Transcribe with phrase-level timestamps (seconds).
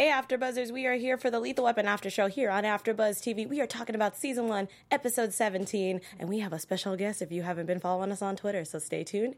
[0.00, 0.70] Hey, AfterBuzzers!
[0.70, 3.46] We are here for the Lethal Weapon After Show here on AfterBuzz TV.
[3.46, 7.20] We are talking about season one, episode seventeen, and we have a special guest.
[7.20, 9.36] If you haven't been following us on Twitter, so stay tuned.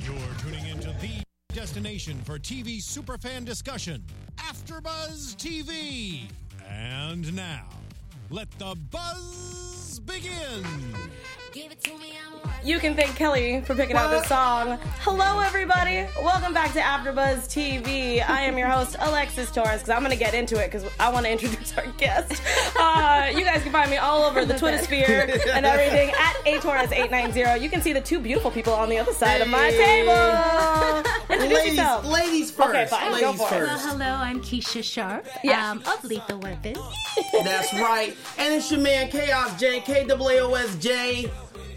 [0.00, 1.22] You're tuning into the
[1.54, 4.02] destination for TV superfan discussion,
[4.38, 6.22] AfterBuzz TV.
[6.68, 7.68] And now,
[8.30, 10.64] let the buzz begin.
[12.62, 14.78] You can thank Kelli for picking out this song.
[15.00, 16.06] Hello, everybody.
[16.22, 18.22] Welcome back to AfterBuzz TV.
[18.28, 21.10] I am your host, Alexis Torres, because I'm going to get into it because I
[21.10, 22.40] want to introduce our guest.
[22.78, 27.60] Uh, you guys can find me all over the Twitter sphere and everything at atorres890.
[27.62, 31.02] You can see the two beautiful people on the other side of my table.
[31.34, 32.06] Introduce Ladies, yourself.
[32.06, 32.68] ladies first.
[32.70, 33.58] Okay, fine, go Ladies for it.
[33.62, 33.86] Well, first.
[33.86, 35.70] hello, I'm Keesha Sharp Yeah.
[35.70, 36.74] um, of Lethal Weapon.
[37.42, 38.14] That's right.
[38.38, 41.30] And it's your man Kaos J, K A O S J.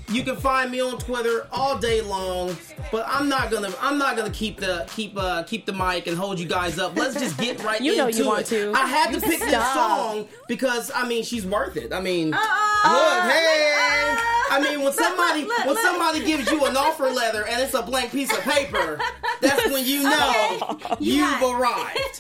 [0.10, 2.56] You can find me on Twitter all day long,
[2.92, 6.18] but I'm not gonna I'm not gonna keep the keep uh keep the mic and
[6.18, 6.96] hold you guys up.
[6.96, 8.48] Let's just get right You know into you want it.
[8.48, 8.74] to.
[8.76, 11.94] I had to pick this song because I mean she's worth it.
[11.94, 13.30] I mean look, Uh-uh.
[13.30, 17.82] hey I mean when somebody when somebody gives you an offer letter and it's a
[17.82, 19.00] blank piece of paper,
[19.42, 22.20] that's when you know you've arrived.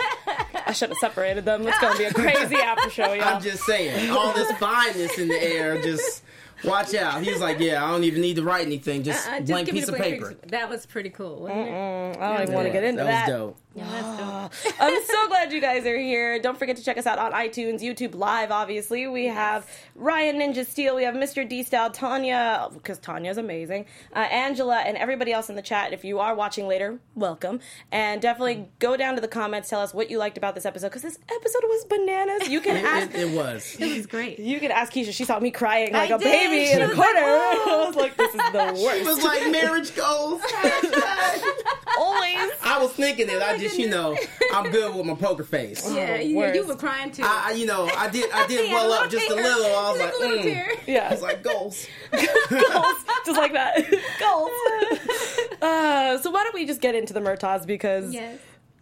[0.65, 1.67] I should have separated them.
[1.67, 3.35] It's going to be a crazy after show, y'all.
[3.35, 6.23] I'm just saying, all this fineness in the air, just
[6.63, 7.21] watch out.
[7.21, 9.65] He was like, "Yeah, I don't even need to write anything, just Uh, just blank
[9.67, 10.47] give piece the of blank paper." picture.
[10.47, 12.17] That was pretty cool, wasn't it?
[12.19, 13.27] I don't even want to get into that.
[13.27, 13.39] that.
[13.39, 13.57] was dope.
[13.75, 14.75] Yeah, that's dope.
[14.79, 16.37] I'm so glad you guys are here.
[16.39, 19.07] Don't forget to check us out on iTunes, YouTube Live, obviously.
[19.07, 21.47] We have Ryan Ninja Steel, we have Mr.
[21.47, 23.85] D Style, Tanya, because Tanya's amazing,
[24.15, 25.91] uh, Angela, and everybody else in the chat.
[25.91, 27.61] If you are watching later, welcome.
[27.91, 30.89] And definitely go down to the comments, tell us what you liked about this episode,
[30.89, 32.49] because this episode was bananas.
[32.49, 33.09] You can It, ask.
[33.15, 33.75] it, it was.
[33.79, 34.37] It was great.
[34.37, 35.13] You can ask Keesha.
[35.13, 36.25] She saw me crying like I a did.
[36.25, 37.13] baby She in a was corner.
[37.13, 40.41] like, "Oh." I was like, "This is the worst." It was like marriage goals.
[41.97, 42.51] Always.
[42.73, 43.41] I was thinking it.
[43.41, 44.17] I just, you know,
[44.53, 45.87] I'm good with my poker face.
[45.93, 47.21] Yeah, you, you were crying too.
[47.23, 49.65] I, I- you know, I did, I did well up just a little.
[49.65, 50.77] I was Just like, mm.
[50.87, 51.07] Yeah.
[51.07, 51.85] I was like goals.
[52.11, 53.77] goals, just like that.
[54.19, 55.61] goals.
[55.61, 58.39] Uh, so why don't we just get into the Murtaughs because Yes.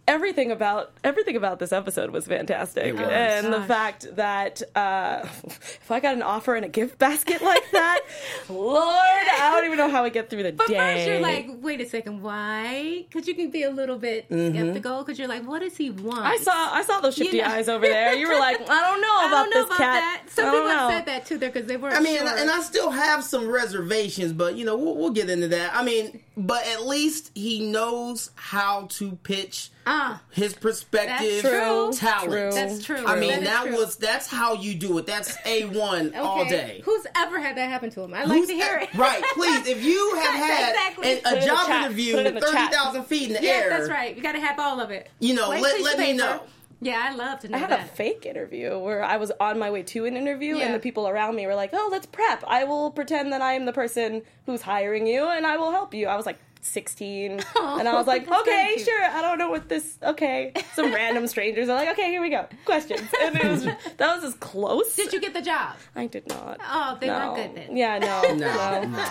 [0.08, 3.08] Everything about everything about this episode was fantastic, It was.
[3.08, 7.70] and the fact that uh, if I got an offer in a gift basket like
[7.70, 8.00] that,
[8.48, 10.76] Lord, I don't even know how I get through the But day.
[10.76, 13.04] first, you're like, wait a second, why?
[13.08, 16.20] Because you can be a little bit skeptical because you're like, what does he want?
[16.26, 17.48] I saw I saw those shifty You know.
[17.50, 18.14] eyes over there.
[18.14, 20.00] You were like, I don't know I about don't know this about cat.
[20.26, 20.30] that.
[20.30, 20.96] Some I people don't have know.
[20.96, 22.26] said that too, there because they weren't I mean, sure.
[22.28, 25.74] and, and I still have some reservations, but you know, we'll, we'll get into that.
[25.74, 30.22] I mean, but at least he knows how to pitch Ah.
[30.30, 31.92] his perspective, That's true.
[32.08, 32.30] talent.
[32.32, 32.50] True.
[32.52, 33.04] That's true.
[33.06, 33.76] I mean, That is that true.
[33.76, 35.06] was that's how you do it.
[35.06, 36.82] That's a one all day.
[36.84, 38.14] Who's ever had that happen to him?
[38.14, 38.94] I like Who's to hear e- it.
[38.94, 39.66] Right, please.
[39.66, 41.12] If you have had Exactly.
[41.12, 41.84] an- Put it a job chat.
[41.86, 44.16] interview Put it in the thirty feet in the Yeah, air, that's right.
[44.16, 45.10] You got to have all of it.
[45.18, 46.42] You know, Blank let let me know.
[46.84, 47.80] Yeah, I love to know I had that.
[47.86, 50.64] a fake interview where I was on my way to an interview, Yeah.
[50.66, 52.42] and the people around me were like, "Oh, let's prep.
[52.46, 55.94] I will pretend that I am the person who's hiring you, and I will help
[55.94, 56.38] you." I was like.
[56.64, 59.04] 16 Oh, and I was like, okay, sure.
[59.04, 59.98] I don't know what this.
[60.02, 63.64] Okay, some random strangers are like, okay, here we go, questions, and it was
[63.96, 64.94] that was as close.
[64.96, 65.76] Did you get the job?
[65.96, 66.58] I did not.
[66.62, 67.18] Oh, they no.
[67.18, 67.76] weren't good then.
[67.76, 68.88] Yeah, no, No, no.
[68.88, 69.04] no.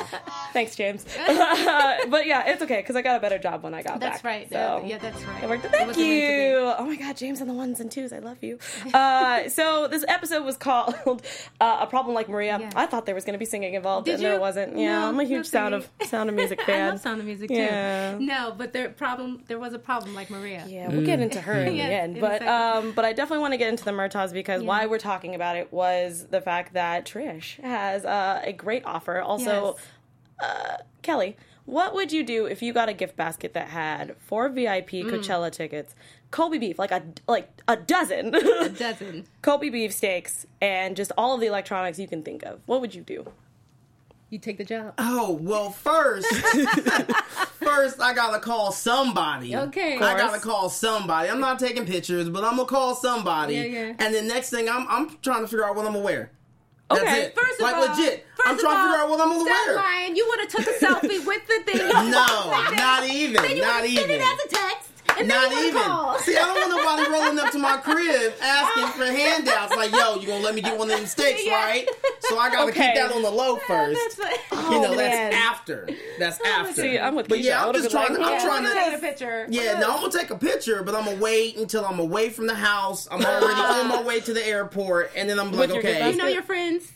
[0.53, 1.06] Thanks, James.
[2.09, 4.50] but yeah, it's okay because I got a better job when I got That's back.
[4.50, 4.81] That's right.
[4.81, 4.83] So.
[4.85, 5.44] Yeah, that's right.
[5.44, 5.63] It worked.
[5.63, 6.50] Thank wasn't meant to be.
[6.50, 6.73] you.
[6.78, 8.12] Oh my God, James on the ones and twos.
[8.13, 8.59] I love you.
[8.94, 11.22] Uh, so this episode was called
[11.59, 12.69] uh, "A Problem Like Maria." Yeah.
[12.75, 14.29] I thought there was going to be singing involved, Did and you?
[14.29, 14.78] there wasn't.
[14.78, 15.89] Yeah, No, I'm a no huge Sound of.
[16.03, 16.88] Sound of Music fan.
[16.88, 17.53] I love Sound of Music too.
[17.56, 18.18] Yeah.
[18.19, 19.44] No, but there problem.
[19.47, 20.63] There was a problem like Maria.
[20.68, 22.16] Yeah, we'll get into her in Yes, the end.
[22.18, 24.68] in But um, but I definitely want to get into the Murtaughs because Yeah.
[24.68, 29.19] why we're talking about it was the fact that Trish has uh, a great offer.
[29.19, 29.75] Also,
[30.41, 30.81] Yes.
[31.03, 31.35] Kelli,
[31.66, 35.12] what would you do if you got a gift basket that had four VIP Mm.
[35.12, 35.94] Coachella tickets,
[36.31, 39.25] Kobe beef, like a like a dozen a dozen.
[39.41, 42.62] Kobe beef steaks, and just all of the electronics you can think of?
[42.66, 43.31] What would you do?
[44.31, 44.94] You take the job.
[44.97, 46.25] Oh well, first,
[47.59, 49.53] first I gotta call somebody.
[49.56, 49.97] Okay.
[49.97, 51.30] I gotta call somebody.
[51.30, 53.56] I'm not taking pictures, but I'm gonna call somebody.
[53.56, 53.94] Yeah, yeah.
[54.00, 56.31] And then next thing, I'm I'm trying to figure out what I'm gonna wear.
[56.89, 57.36] That's Okay, it.
[57.38, 58.25] First of like all, legit.
[58.36, 59.75] First I'm trying all, to figure out what I'm gonna wear.
[59.75, 60.16] lying.
[60.16, 61.88] You would have took a selfie with the thing.
[62.12, 63.42] No, not even.
[63.42, 64.10] Then you Not even.
[64.12, 64.91] it as a text.
[65.19, 65.81] And Not then even.
[65.81, 66.19] Called.
[66.22, 69.75] See, I don't want nobody rolling up to my crib asking for handouts.
[69.75, 71.56] Like, yo, you gonna let me get one of them steaks, Yeah.
[71.56, 71.90] right?
[72.22, 72.88] So I gotta Okay.
[72.88, 74.00] keep that on the low first.
[74.18, 74.40] That's like,
[74.72, 75.31] you know, Oh, man.
[75.31, 75.90] that's after.
[76.19, 76.81] That's after.
[76.81, 77.44] See, I'm with But Keesha.
[77.44, 78.13] yeah, I I'm just trying.
[78.13, 78.46] like, I'm yeah.
[78.46, 79.48] trying to take a picture.
[79.50, 82.48] Yeah, no, I'm gonna take a picture, but I'm gonna wait until I'm away from
[82.48, 83.07] the house.
[83.12, 86.18] I'm already on my way to the airport, and then I'm like, okay, gift You
[86.18, 86.92] know your friends.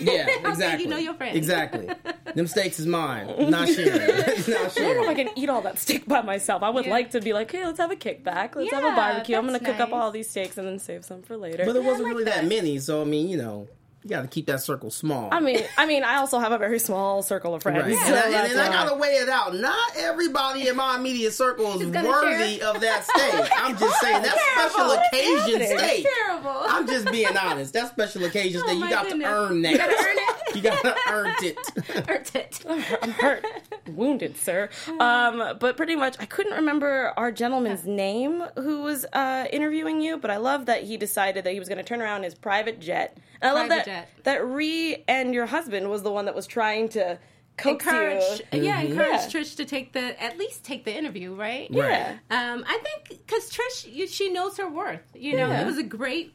[0.00, 0.84] Yeah, exactly.
[0.84, 1.36] you know your friends.
[1.36, 1.88] Exactly.
[2.34, 3.26] Them steaks is mine.
[3.50, 3.98] Not sharing.
[4.48, 6.62] Not I don't know if I can eat all that steak by myself.
[6.62, 6.90] I would Yeah.
[6.92, 8.54] like to be like, hey, let's have a kickback.
[8.56, 9.36] Let's have a barbecue.
[9.36, 11.64] I'm gonna that's cook up all these steaks and then save some for later.
[11.66, 12.42] But there wasn't like really that.
[12.42, 12.48] that.
[12.48, 13.68] many, so I mean, you know,
[14.06, 15.28] you got to keep that circle small.
[15.32, 17.84] I mean, I mean, I also have a very small circle of friends.
[17.84, 18.06] Right.
[18.06, 19.52] so and, I, and I gotta weigh it out.
[19.56, 22.68] Not everybody in my immediate circle is worthy share.
[22.68, 23.50] of that steak.
[23.56, 25.78] I'm just saying that special What's occasion happening?
[25.78, 26.06] steak.
[26.24, 26.56] Terrible.
[26.68, 27.72] I'm just being honest.
[27.72, 29.26] That special occasion steak, you got goodness.
[29.26, 29.72] to earn that.
[29.76, 30.36] You gotta earn it.
[30.54, 32.06] You gotta earn it.
[32.08, 32.64] Hurt it.
[33.02, 33.44] I'm hurt,
[33.88, 34.70] wounded, sir.
[35.00, 40.16] Um, but pretty much, I couldn't remember our gentleman's name who was uh, interviewing you.
[40.16, 42.80] But I love that he decided that he was going to turn around his private
[42.80, 43.18] jet.
[43.42, 44.08] And I love that jet.
[44.24, 47.18] that Ree and your husband was the one that was trying to
[47.56, 48.62] coax encourage, you.
[48.64, 49.40] yeah, encourage Yeah.
[49.40, 51.68] Trish to take the at least take the interview, right?
[51.70, 52.16] Yeah.
[52.30, 55.00] Um, I think because Trish, you, she knows her worth.
[55.14, 55.62] You know, Yeah.
[55.62, 56.34] it was a great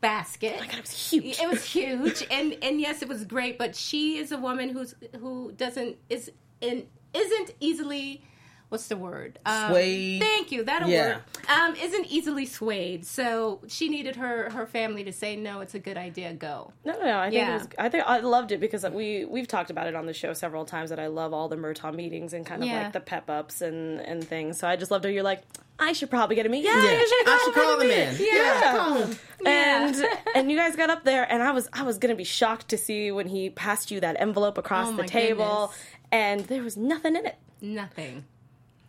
[0.00, 0.58] basket.
[0.60, 1.40] My God, it was huge.
[1.40, 3.58] It was huge, and and yes, it was great.
[3.58, 6.30] But she is a woman who's who doesn't is
[6.60, 8.22] in isn't easily.
[8.70, 9.38] What's the word?
[9.46, 10.20] Um, Swayed.
[10.20, 10.62] Thank you.
[10.64, 11.06] That a Yeah.
[11.08, 11.22] word.
[11.48, 13.06] Um, isn't easily swayed.
[13.06, 15.60] So she needed her her family to say no.
[15.60, 16.34] It's a good idea.
[16.34, 16.72] Go.
[16.84, 17.18] No, no, no.
[17.18, 17.50] I think Yeah.
[17.50, 17.68] it was.
[17.78, 20.66] I think I loved it because we we've talked about it on the show several
[20.66, 22.82] times that I love all the Murtaugh meetings and kind of Yeah.
[22.84, 24.58] like the pep ups and and things.
[24.58, 25.42] So I just loved how you're like,
[25.78, 26.64] I should probably get a meet.
[26.64, 26.92] Yeah, Yeah.
[26.92, 28.18] you should I should call get a the man.
[28.18, 28.28] meet.
[28.32, 29.18] Yeah, call him.
[29.46, 30.04] And
[30.34, 32.76] and you guys got up there, and I was I was gonna be shocked to
[32.76, 35.78] see when he passed you that envelope across Oh, the table, goodness.
[36.12, 37.36] and there was nothing in it.
[37.62, 38.24] Nothing.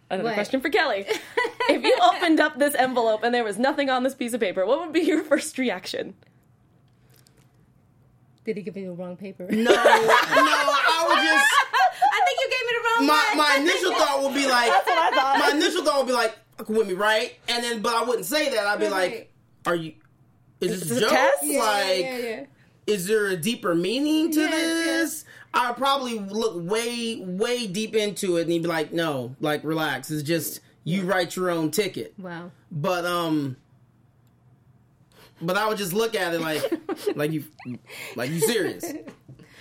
[0.09, 0.33] Another What?
[0.35, 1.05] question for Kelli:
[1.69, 4.65] If you opened up this envelope and there was nothing on this piece of paper,
[4.65, 6.15] what would be your first reaction?
[8.45, 9.43] Did he give me the wrong paper?
[9.49, 11.45] No, no, I would just.
[12.11, 13.37] I think you gave me the wrong My one.
[13.37, 14.71] my initial thought would be like.
[14.71, 15.39] That's what I thought.
[15.39, 16.35] My initial thought would be like,
[16.67, 18.65] with me, right?" And then, but I wouldn't say that.
[18.65, 19.11] I'd be Right.
[19.11, 19.33] like,
[19.67, 19.93] "Are you?
[20.61, 21.09] Is this this a a joke?
[21.11, 21.43] test?
[21.43, 22.45] Yeah, like, yeah, yeah.
[22.87, 28.37] is there a deeper meaning to Yes, this?" I'd probably look way, way deep into
[28.37, 30.11] it, and he'd be like, "No, like, relax.
[30.11, 32.51] It's just you write your own ticket." Wow.
[32.71, 33.57] But um,
[35.41, 36.61] but I would just look at it like,
[37.15, 37.45] like you,
[38.15, 38.85] like you serious?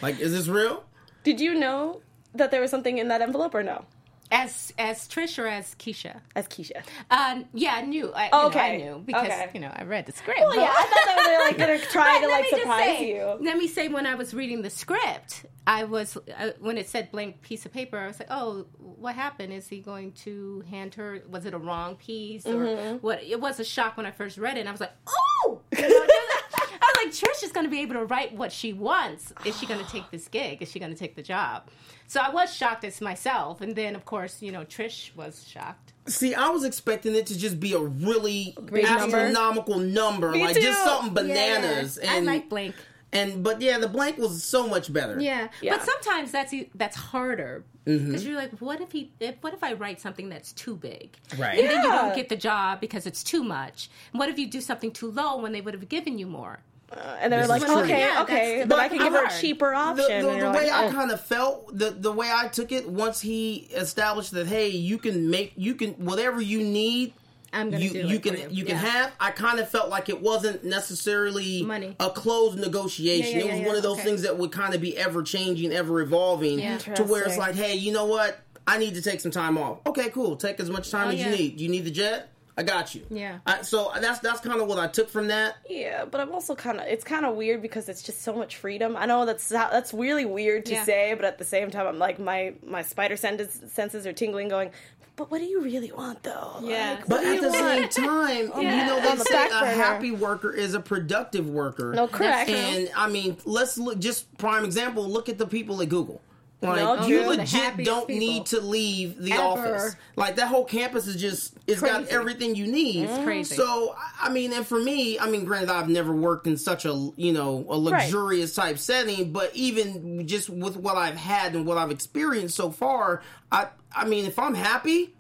[0.03, 0.85] Like, is this real?
[1.25, 2.01] Did you know
[2.35, 3.85] that there was something in that envelope or no?
[4.31, 6.21] As as Trish or as Keesha?
[6.37, 6.83] As Keesha.
[7.11, 8.13] Uh, yeah, I knew.
[8.15, 9.49] I, Oh, you know, I knew because Okay.
[9.55, 10.41] you know I read the script.
[10.41, 13.39] Well, yeah, I thought that they were like gonna try to like surprise say- you.
[13.41, 17.11] Let me say, when I was reading the script, I was uh, when it said
[17.11, 17.97] blank piece of paper.
[17.99, 19.53] I was like, "Oh, what happened?
[19.55, 21.23] Is he going to hand her?
[21.31, 22.97] Was it a wrong piece or Mm-hmm.
[22.99, 24.61] what?" It was a shock when I first read it.
[24.61, 27.81] and I was like, "Oh!" You know, I was like, "Trish is going to be
[27.83, 29.33] able to write what she wants.
[29.45, 30.63] Is she going to take this gig?
[30.63, 31.69] Is she going to take the job?"
[32.07, 35.93] So I was shocked as myself, and then of course, you know, Trish was shocked.
[36.07, 39.17] See, I was expecting it to just be a really Big number.
[39.19, 40.63] astronomical number, Me like too.
[40.63, 41.99] just something bananas.
[42.03, 42.75] Yeah, and I like blank.
[43.13, 45.21] and but yeah, the blank was so much better.
[45.21, 45.49] Yeah.
[45.61, 45.77] Yeah.
[45.77, 48.07] but sometimes that's e, that's harder Mm-hmm.
[48.09, 49.11] because you're like, what if he?
[49.19, 51.17] If, what if I write something that's too big?
[51.39, 51.59] Right.
[51.59, 53.89] And then you don't get the job because it's too much.
[54.13, 56.59] What if you do something too low when they would have given you more?
[56.91, 57.79] Uh, and they're This like, true.
[57.81, 60.07] okay, Yeah, okay, that's- but But I can give her a cheaper option.
[60.07, 60.91] the, and the way like, I oh.
[60.93, 64.97] kind of felt, the the way I took it, once he established that, hey, you
[64.99, 67.13] can make, you can whatever you need,
[67.53, 68.91] I'm gonna you do you it can for you can Yeah.
[68.91, 69.13] have.
[69.21, 71.95] I kind of felt like it wasn't necessarily Money.
[72.01, 73.39] a closed negotiation.
[73.39, 74.05] Yeah, yeah, it was yeah, one of those Okay.
[74.05, 76.79] things that would kind of be ever changing, ever evolving, Yeah.
[76.79, 78.41] to where it's like, hey, you know what?
[78.67, 79.79] I need to take some time off.
[79.87, 80.37] Okay, cool.
[80.37, 81.31] Take as much time Oh, as yeah.
[81.31, 81.57] you need.
[81.59, 82.29] Do you need the jet.
[82.59, 83.07] I got you.
[83.09, 83.39] Yeah.
[83.47, 85.59] I, so that's that's kind of what I took from that.
[85.71, 88.57] Yeah, but I'm also kind of it's kind of weird because it's just so much
[88.57, 88.97] freedom.
[88.97, 90.85] I know that's that's really weird to Yeah.
[90.85, 94.49] say, but at the same time, I'm like my my spider senses senses are tingling,
[94.49, 94.73] going.
[95.15, 96.59] But what do you really want, though?
[96.63, 96.97] Yeah.
[97.01, 97.93] Like, But at the want?
[97.93, 101.93] same time, you know, they the say a happy worker is a productive worker.
[101.93, 102.51] No, correct.
[102.51, 103.99] And I mean, let's look.
[104.01, 105.09] Just prime example.
[105.09, 106.21] Look at the people at Google.
[106.61, 108.19] Like No, you legit don't people.
[108.19, 109.43] need to leave the Ever.
[109.43, 109.97] office.
[110.17, 113.05] Like that whole campus is just it's got everything you need.
[113.05, 113.55] It's crazy.
[113.55, 116.85] So I- I mean, and for me, I mean, granted, I've never worked in such
[116.85, 121.65] a you know a luxurious type setting, but even just with what I've had and
[121.65, 123.23] what I've experienced so far,
[123.53, 125.15] I I mean, if I'm happy.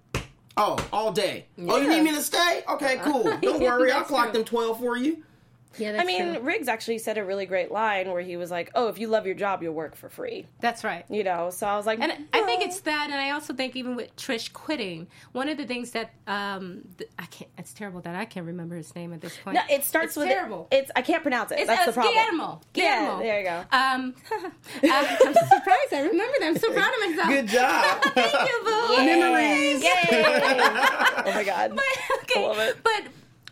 [0.61, 1.47] Oh, all day.
[1.69, 2.65] Oh, you need me to stay?
[2.69, 3.23] Okay, cool.
[3.43, 4.33] Don't worry, I'll clock true.
[4.33, 5.23] them twelve for you.
[5.77, 6.43] Yeah, I mean, true.
[6.43, 9.27] Riggs actually said a really great line where he was like, "Oh, if you love
[9.27, 11.05] your job, you'll work for free." that's right.
[11.09, 13.77] You know, so I was like, And I think it's that, and I also think
[13.77, 17.51] even with Trish quitting, one of the things that um, th- I can't.
[17.59, 19.55] It's terrible that I can't remember his name at this point.
[19.57, 20.69] No, it starts It's with terrible.
[20.71, 21.59] It's I can't pronounce it.
[21.61, 22.15] It's, That's uh, the problem.
[22.15, 22.61] Guillermo.
[22.75, 23.65] Yeah, there you go.
[23.77, 24.51] Um, uh,
[24.83, 25.93] I'm surprised.
[25.93, 26.47] I remember that.
[26.47, 27.29] I'm so proud of myself.
[27.29, 28.03] Good job.
[28.15, 28.97] Thank you, Boo.
[29.05, 29.83] Memories.
[29.85, 31.79] oh my god.
[32.23, 32.45] okay.
[32.45, 32.77] I love it.
[32.83, 33.03] But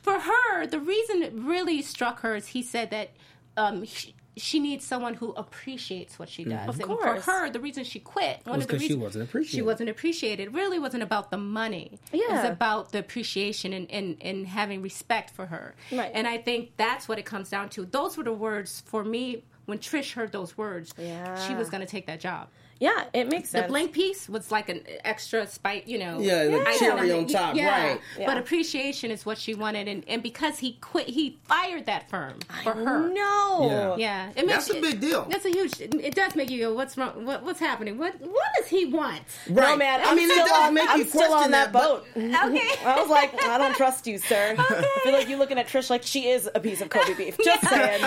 [0.06, 3.10] for her, the reason it really struck her is he said that
[3.56, 6.68] um, he, she needs someone who appreciates what she does.
[6.68, 7.24] Of and course.
[7.24, 9.56] for her, the reason she quit, one Was of the 'cause she reasons wasn't appreciated.
[9.56, 10.42] She wasn't appreciated.
[10.48, 11.98] It really wasn't about the money.
[12.12, 15.74] It was about the appreciation and, and, and having respect for her.
[15.90, 16.12] Right.
[16.14, 17.84] And I think that's what it comes down to.
[17.86, 20.94] Those were the words for me when Trish heard those words.
[20.98, 21.34] Yeah.
[21.48, 22.48] She was going to take that job.
[22.78, 23.64] Yeah, it makes sense.
[23.64, 26.20] The blank piece was like an extra spite, you know.
[26.20, 27.70] Yeah, the icing cherry on top, yeah.
[27.86, 28.00] right.
[28.18, 28.26] Yeah.
[28.26, 32.38] But appreciation is what she wanted, and, and because he quit, he fired that firm
[32.62, 33.08] for her.
[33.08, 33.96] No.
[33.98, 35.26] Yeah, it That's makes, a big deal.
[35.30, 35.80] That's a huge.
[35.80, 37.24] It, it does make you go, "What's wrong?
[37.24, 37.96] What, what's happening?
[37.98, 39.70] What What does he want?" Right.
[39.70, 40.00] No, man.
[40.02, 41.82] I I'm mean, still it does on, make I'm you still question on that, but-
[41.82, 42.06] boat.
[42.46, 42.68] Okay.
[42.84, 44.54] I was like, I don't trust you, sir.
[44.58, 47.36] I feel like you're looking at Trish like she is a piece of Kobe beef.
[47.44, 48.00] Just saying.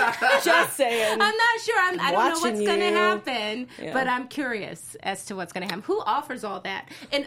[0.44, 1.12] Just saying.
[1.20, 1.78] I'm not sure.
[1.80, 3.92] I'm, I don't know Watching what's going to happen, Yeah.
[3.92, 5.82] but I'm curious as to what's going to happen.
[5.86, 6.88] Who offers all that?
[7.12, 7.26] And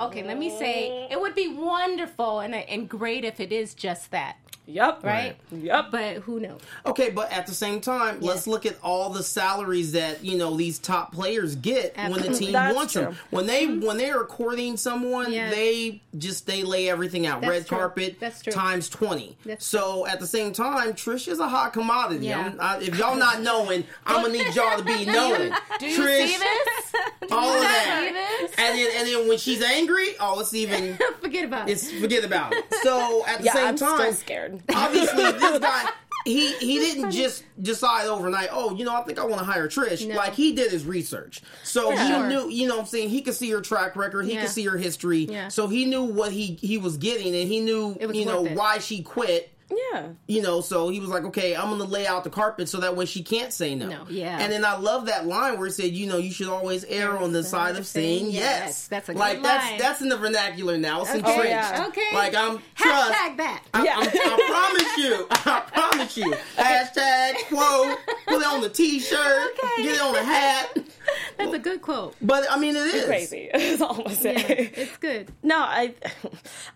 [0.00, 4.10] okay, let me say, it would be wonderful and and great if it is just
[4.10, 5.04] that, Yep.
[5.04, 5.36] right?
[5.52, 5.86] Yep.
[5.90, 6.60] But who knows?
[6.84, 10.56] Okay, but at the same time, let's look at all the salaries that you know
[10.56, 13.02] these top players get when the team That's wants true.
[13.02, 13.16] them.
[13.30, 13.86] When they mm-hmm.
[13.86, 15.50] when they are courting someone, Yeah.
[15.50, 17.78] they just they lay everything out, That's red true.
[17.78, 18.52] carpet That's true.
[18.52, 19.36] times twenty.
[19.44, 22.26] That's so at the same time, Trish is a hot commodity.
[22.26, 22.52] Yeah.
[22.58, 25.52] I'm- if y'all not knowing, I'm gonna need y'all to be knowing.
[25.78, 27.30] Do you Trish, see this?
[27.30, 28.54] all of See that, this?
[28.58, 31.72] and then and then when she's angry, oh, it's even Forget about it.
[31.72, 32.64] it's forget about it.
[32.82, 34.62] So at the same time, Yeah, same I'm time, still scared.
[34.74, 35.90] obviously this guy
[36.24, 39.68] he he didn't just decide overnight oh you know i think i want to hire
[39.68, 40.16] trish No.
[40.16, 42.26] like he did his research so he Sure.
[42.26, 44.40] knew you know what i'm saying he could see her track record he Yeah.
[44.42, 45.48] could see her history Yeah.
[45.48, 48.56] so he knew what he he was getting and he knew you know it.
[48.56, 50.08] why she quit Yeah.
[50.28, 52.78] you know, so he was like, okay, I'm going to lay out the carpet so
[52.80, 53.88] that way she can't say no.
[53.88, 54.38] No, yeah.
[54.40, 57.18] And then I love that line where it said, you know, you should always err
[57.18, 58.32] on the side of saying yes.
[58.34, 58.88] yes.
[58.88, 59.78] That's a good like that's line.
[59.80, 61.00] that's in the vernacular now.
[61.02, 61.18] It's Okay.
[61.18, 61.48] entrenched.
[61.50, 61.84] Yeah.
[61.88, 62.14] Okay.
[62.14, 63.12] Like I'm trust.
[63.12, 63.64] Hashtag that.
[63.74, 63.98] I, Yeah.
[63.98, 65.26] I'm- I promise you.
[65.30, 66.34] I promise you.
[66.56, 67.98] Hashtag quote.
[68.28, 69.52] Put it on the T-shirt.
[69.66, 69.82] Okay.
[69.82, 70.76] Get it on the hat.
[71.38, 72.14] That's a good quote.
[72.22, 73.50] But I mean, it is Crazy.
[73.54, 74.34] Is all I'm gonna say.
[74.34, 75.32] Yeah, it's good.
[75.42, 75.94] No, I,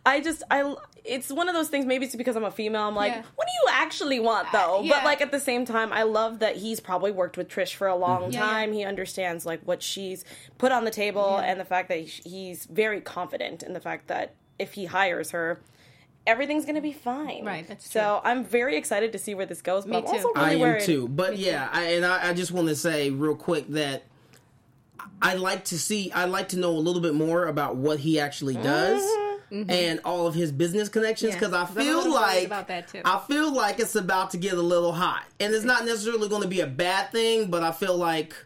[0.07, 0.75] I just I.
[1.05, 1.87] It's one of those things.
[1.87, 2.83] Maybe it's because I'm a female.
[2.83, 3.23] I'm like, Yeah.
[3.35, 4.83] what do you actually want, though?
[4.83, 4.97] yeah.
[4.97, 7.87] But like at the same time, I love that he's probably worked with Trish for
[7.89, 8.33] a long Mm-hmm.
[8.33, 8.51] Yeah, yeah.
[8.53, 8.73] time.
[8.73, 10.25] He understands like what she's
[10.59, 11.51] put on the table, Yeah.
[11.51, 15.61] and the fact that he's very confident in the fact that if he hires her.
[16.27, 17.47] Everything's gonna be fine.
[17.47, 19.85] Right, that's So I'm very excited to see where this goes.
[19.85, 20.11] But Me I'm too.
[20.11, 20.83] also really I am worried.
[20.83, 21.09] too.
[21.09, 24.03] But yeah, I, and I, I just want to say real quick that
[25.23, 28.19] I like to see, I like to know a little bit more about what he
[28.21, 29.03] actually does.
[29.53, 31.43] And all of his business connections Mm-hmm.
[31.43, 31.51] Yeah.
[31.51, 33.03] because I feel like about that, too.
[33.05, 36.43] I feel like it's about to get a little hot, and it's not necessarily going
[36.43, 38.37] to be a bad thing, but I feel like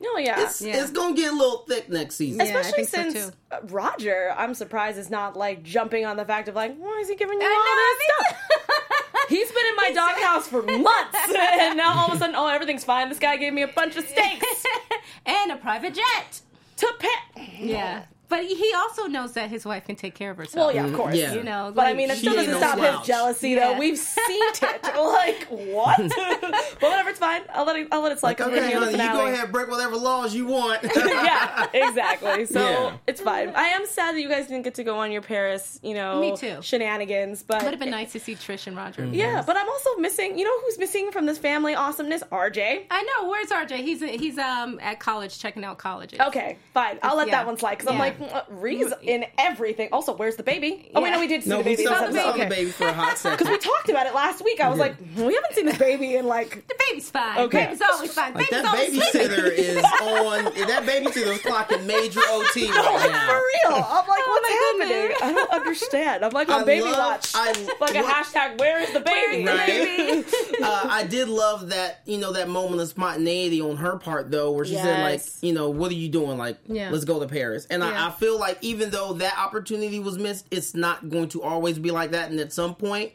[0.00, 0.42] No, yeah.
[0.42, 0.80] it's Yeah.
[0.82, 2.40] it's going to get a little thick next season.
[2.46, 2.56] Yeah.
[2.56, 3.36] I Especially think so, since too.
[3.52, 7.08] uh, Roger, I'm surprised is not like jumping on the fact of like, why is
[7.08, 9.28] he giving you all I this stuff?
[9.28, 12.84] He's been in my doghouse for months, and now all of a sudden, oh, everything's
[12.84, 13.08] fine.
[13.08, 14.64] This guy gave me a bunch of steaks
[15.26, 16.40] and a private jet.
[16.78, 17.46] to pet.
[17.58, 18.04] Yeah.
[18.28, 20.66] But he also knows that his wife can take care of herself.
[20.68, 21.14] Well, yeah, of course.
[21.14, 21.34] Yeah.
[21.34, 22.98] You know, But I mean, it still doesn't stop slouch.
[23.00, 23.72] his jealousy, Yeah.
[23.74, 23.78] though.
[23.78, 24.82] We've seen it.
[25.12, 25.96] Like what?
[26.16, 27.42] but whatever, it's fine.
[27.52, 27.88] I'll let it.
[27.92, 28.34] I'll let it slide.
[28.36, 30.80] 'cause we're Okay, here in the honey, you go ahead, break whatever laws you want.
[30.96, 32.46] yeah, exactly.
[32.46, 32.96] So Yeah.
[33.06, 33.50] it's fine.
[33.54, 36.20] I am sad that you guys didn't get to go on your Paris, you know,
[36.20, 36.60] Me too.
[36.62, 37.42] shenanigans.
[37.42, 39.04] But would have been nice to see Trish and Roger.
[39.06, 40.38] Yeah, but I'm also missing.
[40.38, 42.22] You know who's missing from this family awesomeness?
[42.30, 42.84] RJ.
[42.90, 43.28] I know.
[43.28, 43.76] Where's RJ?
[43.78, 46.20] He's he's um at college checking out colleges.
[46.20, 46.98] Okay, fine.
[47.02, 47.36] I'll let Yeah.
[47.38, 49.88] that one slide because I'm like mm, Ree's in everything.
[49.92, 50.90] Also, where's the baby?
[50.94, 51.14] Oh wait, Yeah.
[51.16, 51.84] no, we did see no, the baby.
[51.84, 52.38] saw, this we saw episode.
[52.38, 52.48] the Okay.
[52.48, 53.38] baby for a hot second.
[53.38, 54.60] Because we talked about it last week.
[54.60, 54.84] I was Yeah.
[54.84, 56.66] like, we haven't seen this baby in like.
[56.68, 57.38] The baby's fine.
[57.38, 57.64] Okay.
[57.66, 58.34] Baby's always fine.
[58.34, 60.44] Like baby's that always babysitter is on.
[60.44, 63.28] That babysitter's clocking major OT right now.
[63.28, 65.08] For real, I'm like, Oh what's my happening?
[65.08, 65.18] goodness.
[65.22, 66.24] I don't understand.
[66.24, 67.32] I'm like on I baby love- watch.
[67.34, 68.58] I- like a hashtag.
[68.58, 69.44] Where is the baby?
[69.44, 70.26] Where is the Right.
[70.26, 70.58] baby?
[70.62, 74.50] uh, I did love that, you know, that moment of spontaneity on her part, though,
[74.52, 76.38] where she said, like, you know, what are you doing?
[76.38, 76.90] Like, Yeah.
[76.90, 77.66] let's go to Paris.
[77.70, 78.04] And Yeah.
[78.04, 81.78] I, I feel like even though that opportunity was missed, it's not going to always
[81.78, 82.30] be like that.
[82.30, 83.12] And at some point,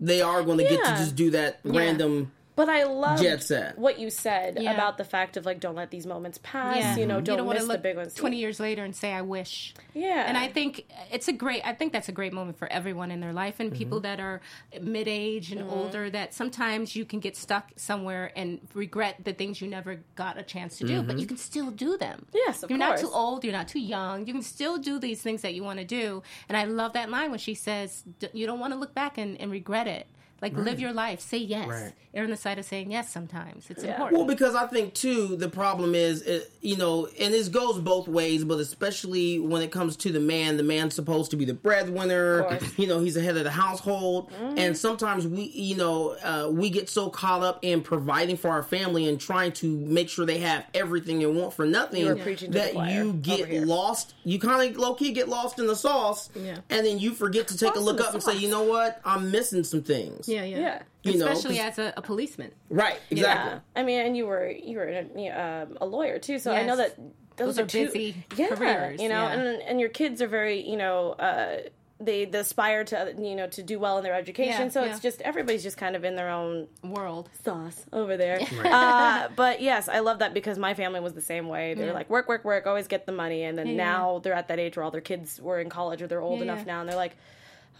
[0.00, 2.32] they are going to get to just do that random.
[2.56, 3.76] But I love Jet set.
[3.78, 4.72] what you said Yeah.
[4.74, 6.76] about the fact of like, don't let these moments pass.
[6.76, 6.96] Yeah.
[6.96, 8.14] You know, don't wanna miss the look big ones.
[8.14, 9.74] 20 years later and say, I wish.
[9.92, 10.24] Yeah.
[10.26, 13.18] And I think it's a great, I think that's a great moment for everyone in
[13.20, 14.02] their life and people Mm-hmm.
[14.02, 14.40] that are
[14.80, 19.60] mid age and older that sometimes you can get stuck somewhere and regret the things
[19.60, 22.24] you never got a chance to do, but you can still do them.
[22.32, 24.26] Yes, of You're not too old, you're not too young.
[24.26, 26.22] You can still do these things that you want to do.
[26.48, 29.18] And I love that line when she says, "D- You don't want to look back
[29.18, 30.06] and, and regret it.
[30.42, 31.66] Like live your life, say yes.
[31.68, 31.92] Right.
[32.12, 33.10] Err on the side of saying yes.
[33.10, 33.92] Sometimes it's Yeah.
[33.92, 34.18] important.
[34.18, 38.06] Well, because I think too, the problem is, it, you know, and this goes both
[38.08, 41.54] ways, but especially when it comes to the man, the man's supposed to be the
[41.54, 42.58] breadwinner.
[42.76, 46.70] You know, he's the head of the household, and sometimes we, you know, uh, we
[46.70, 50.38] get so caught up in providing for our family and trying to make sure they
[50.38, 53.66] have everything they want for nothing You were preaching to the that choir you get
[53.66, 54.14] lost.
[54.24, 56.58] You kind of low key get lost in the sauce, Yeah.
[56.70, 58.62] and then you forget to take Lost a look the up and say, you know
[58.62, 60.23] what, I'm missing some things.
[60.28, 60.58] Yeah, yeah.
[60.58, 60.82] Yeah.
[61.02, 62.50] You know, as a, a policeman.
[62.70, 63.52] right, exactly.
[63.52, 66.64] Yeah, I mean, and you were you were a, um, a lawyer too, so I
[66.64, 66.96] know that
[67.36, 69.32] those, Those are two, busy yeah, careers, You know, yeah.
[69.32, 71.12] and and your kids are very you know.
[71.12, 71.58] Uh,
[72.00, 74.90] they, they aspire to you know to do well in their education, Yeah, so yeah.
[74.90, 77.30] it's just everybody's just kind of in their own World.
[77.44, 78.40] sauce over there.
[78.64, 81.74] Uh, but yes, I love that because my family was the same way.
[81.74, 81.92] They were Yeah.
[81.94, 84.58] like work, work, work, always get the money, and then Yeah, now they're at that
[84.58, 86.72] age where all their kids were in college or they're old Yeah, enough yeah.
[86.74, 87.16] now, and they're like.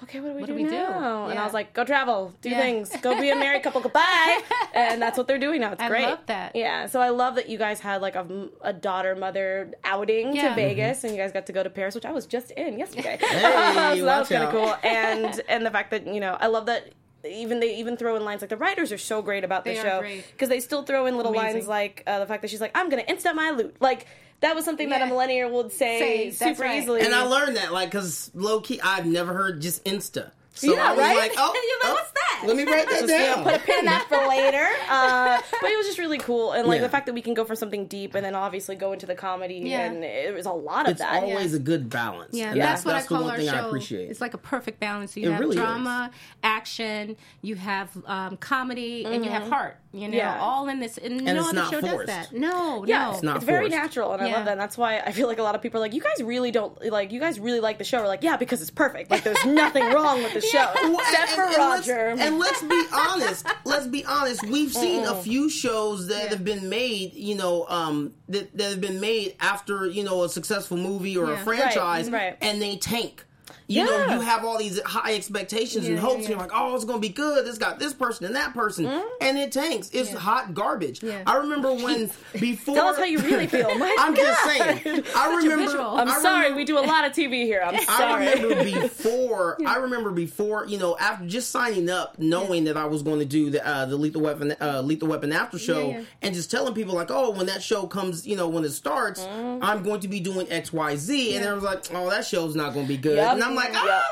[0.03, 0.77] Okay, what do we What do do we do?
[0.77, 1.29] now?
[1.29, 2.59] And I was like, go travel, do Yeah.
[2.61, 4.43] things, go be a married couple, goodbye.
[4.75, 5.73] and that's what they're doing now.
[5.73, 6.05] It's I great.
[6.05, 6.55] I love that.
[6.57, 10.37] Yeah, so I love that you guys had like a, a daughter mother outing to
[10.37, 10.55] Yeah.
[10.55, 13.19] Vegas, and you guys got to go to Paris, which I was just in yesterday.
[13.21, 14.75] Hey, so that was kind of cool.
[14.83, 16.93] And and the fact that you know, I love that.
[17.27, 20.05] Even they even throw in lines like the writers are so great about the show
[20.33, 21.55] because they still throw in little Amazing.
[21.61, 24.07] lines like uh, the fact that she's like, "I'm gonna insta my loot." Like
[24.45, 26.81] that was something that a millennial would say, Say, super right.
[26.81, 27.01] easily.
[27.01, 30.31] And I learned that, like, because low key, I've never heard just Insta.
[30.57, 31.17] So Yeah, I was right?
[31.17, 32.43] like, oh, And you're like, oh, what's that?
[32.47, 33.45] Let me write that Just, you know, down.
[33.45, 34.67] put a pin in that for later.
[34.95, 36.83] Uh, but it was just really cool, and like Yeah.
[36.83, 39.15] the fact that we can go for something deep, and then obviously go into the
[39.15, 39.81] comedy, Yeah.
[39.87, 41.23] and it was a lot of it's that.
[41.25, 42.31] always a good balance.
[42.35, 43.49] Yeah, And that's what that's I call our show.
[43.53, 44.11] I appreciate.
[44.11, 45.17] It's like a perfect balance.
[45.17, 46.11] You It have really drama,
[46.45, 49.79] action, you have um, comedy, and you have heart.
[49.93, 50.41] You know, Yeah.
[50.41, 50.99] all in this.
[50.99, 52.07] And, no it's other not show forced.
[52.09, 52.33] does that.
[52.33, 53.11] No, Yeah, no.
[53.13, 54.53] it's, not it's very natural, and I love that.
[54.53, 56.51] And that's why I feel like a lot of people are like, "You guys really
[56.51, 57.13] don't like.
[57.13, 59.11] You guys really like the show." We're like, "Yeah, because it's perfect.
[59.11, 63.47] Like, there's nothing wrong with the show except for and let's- And let's be honest.
[63.65, 64.47] Let's be honest.
[64.47, 68.81] We've seen a few shows that have been made, you know, um, that, that have
[68.81, 72.39] been made after you know a successful movie or a franchise, Right, right.
[72.41, 73.25] and they tank.
[73.67, 76.13] You know, you have all these high expectations and hopes.
[76.15, 77.47] yeah, And you're like, oh, it's gonna be good.
[77.47, 79.91] It's got this person and that person, and it tanks.
[79.93, 81.03] It's hot garbage.
[81.03, 81.23] Yeah.
[81.27, 82.75] I remember when before.
[82.75, 83.69] Tell us how you really feel.
[83.99, 85.05] I'm just saying.
[85.17, 85.79] I remember.
[85.81, 87.63] I'm I sorry, remember- we do a lot of TV here.
[87.65, 88.27] I'm I sorry.
[88.43, 89.59] remember before.
[89.67, 90.67] I remember before.
[90.67, 93.87] You know, after just signing up, knowing that I was going to do the uh,
[93.87, 96.05] the Lethal Weapon uh, Lethal Weapon after show, Yeah, yeah.
[96.23, 99.23] and just telling people like, oh, when that show comes, you know, when it starts,
[99.25, 99.65] Mm-hmm.
[99.65, 101.51] I'm going to be doing X, Y, Z, and Yeah.
[101.51, 103.39] I was like, oh, that show's not going to be good, Yep.
[103.59, 103.83] I'm like, Yep.
[103.85, 104.03] Ah,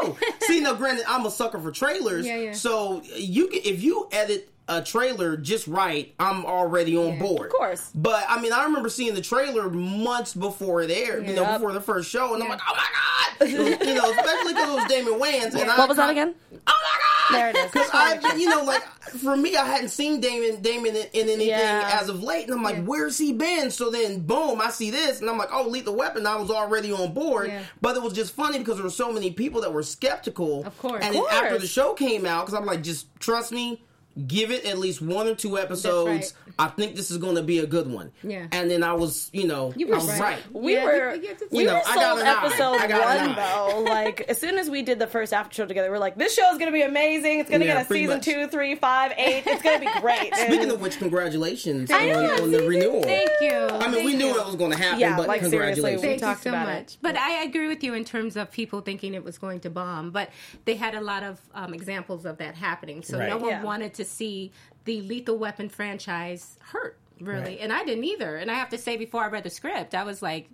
[0.00, 0.28] I don't know.
[0.46, 2.52] See, now, granted, I'm a sucker for trailers, Yeah, yeah.
[2.52, 4.50] so you can if you edit.
[4.70, 7.18] A trailer just right, I'm already on Yeah.
[7.20, 7.46] board.
[7.46, 7.90] Of course.
[7.94, 11.72] But I mean, I remember seeing the trailer months before it aired, you know, before
[11.72, 13.48] the first show, and I'm like, oh my god,
[13.88, 15.58] you know, especially because it was Damon Wayans.
[15.58, 16.34] And I, What was that again?
[16.52, 17.17] Oh my god!
[17.30, 17.70] There it is.
[17.70, 18.82] Because I've you know, like
[19.22, 21.98] for me, I hadn't seen Damon Damon in, in anything Yeah.
[22.00, 23.70] as of late, and I'm like, where's he been?
[23.70, 26.26] So then, boom, I see this, and I'm like, oh, Lethal Weapon.
[26.26, 27.62] I was already on board, Yeah.
[27.80, 30.64] but it was just funny because there were so many people that were skeptical.
[30.66, 31.02] Of course.
[31.04, 33.82] and Of then after the show came out, because I'm like, just trust me.
[34.26, 36.08] Give it at least one or two episodes.
[36.08, 36.32] right.
[36.58, 38.10] I think this is going to be a good one.
[38.24, 38.46] Yeah.
[38.50, 40.20] And then I was, you know, You were I was right.
[40.20, 40.42] right.
[40.52, 42.26] We Yeah, were you- you get to- we You know, were I got sold an
[42.26, 42.44] eye.
[42.46, 43.84] episode I got one though.
[43.92, 46.50] Like as soon as we did the first after show together, we're like, this show
[46.52, 47.38] is gonna be amazing.
[47.40, 48.24] It's gonna Yeah, get a season much.
[48.24, 49.44] two, three, five, eight.
[49.46, 50.34] It's gonna be great.
[50.34, 53.02] Speaking And- of which, congratulations I on, know, on the renewal.
[53.02, 53.52] Thank you.
[53.52, 54.40] I mean, we knew you.
[54.40, 56.02] it was going to happen, Yeah, but like, seriously, congratulations.
[56.02, 56.92] we Thank talked you so about much.
[56.94, 56.98] it.
[57.02, 60.10] But I agree with you in terms of people thinking it was going to bomb.
[60.10, 60.30] But
[60.64, 63.02] they had a lot of um, examples of that happening.
[63.02, 63.28] So Right.
[63.28, 64.50] no one wanted to see
[64.84, 67.42] the Lethal Weapon franchise hurt, really.
[67.42, 67.58] Right.
[67.60, 68.36] And I didn't either.
[68.36, 70.48] And I have to say, before I read the script, I was like,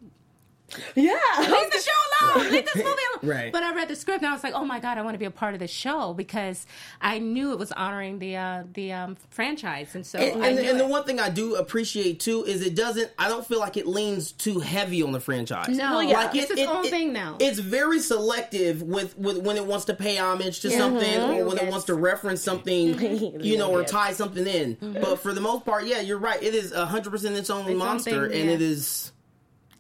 [0.95, 1.15] yeah.
[1.39, 2.51] leave the show alone.
[2.53, 2.99] Leave this movie alone.
[3.25, 3.53] Right.
[3.53, 5.19] But I read the script and I was like, oh my god, I want to
[5.19, 6.67] be a part of this show because
[7.01, 10.59] I knew it was honoring the uh, the um, franchise, and so And, I and,
[10.59, 13.11] knew and the one thing I do appreciate too is it doesn't.
[13.19, 15.69] I don't feel like it leans too heavy on the franchise.
[15.69, 16.31] No, Well, yeah.
[16.35, 17.37] it's its own thing now.
[17.41, 21.59] It's very selective with, with when it wants to pay homage to something or when
[21.59, 22.99] it wants to reference something,
[23.43, 23.91] you know, or Yes.
[23.91, 24.77] tie something in.
[24.81, 26.43] But for the most part, yeah, you're right.
[26.43, 28.57] It is hundred percent its own own monster, thing, and yeah.
[28.57, 29.13] it is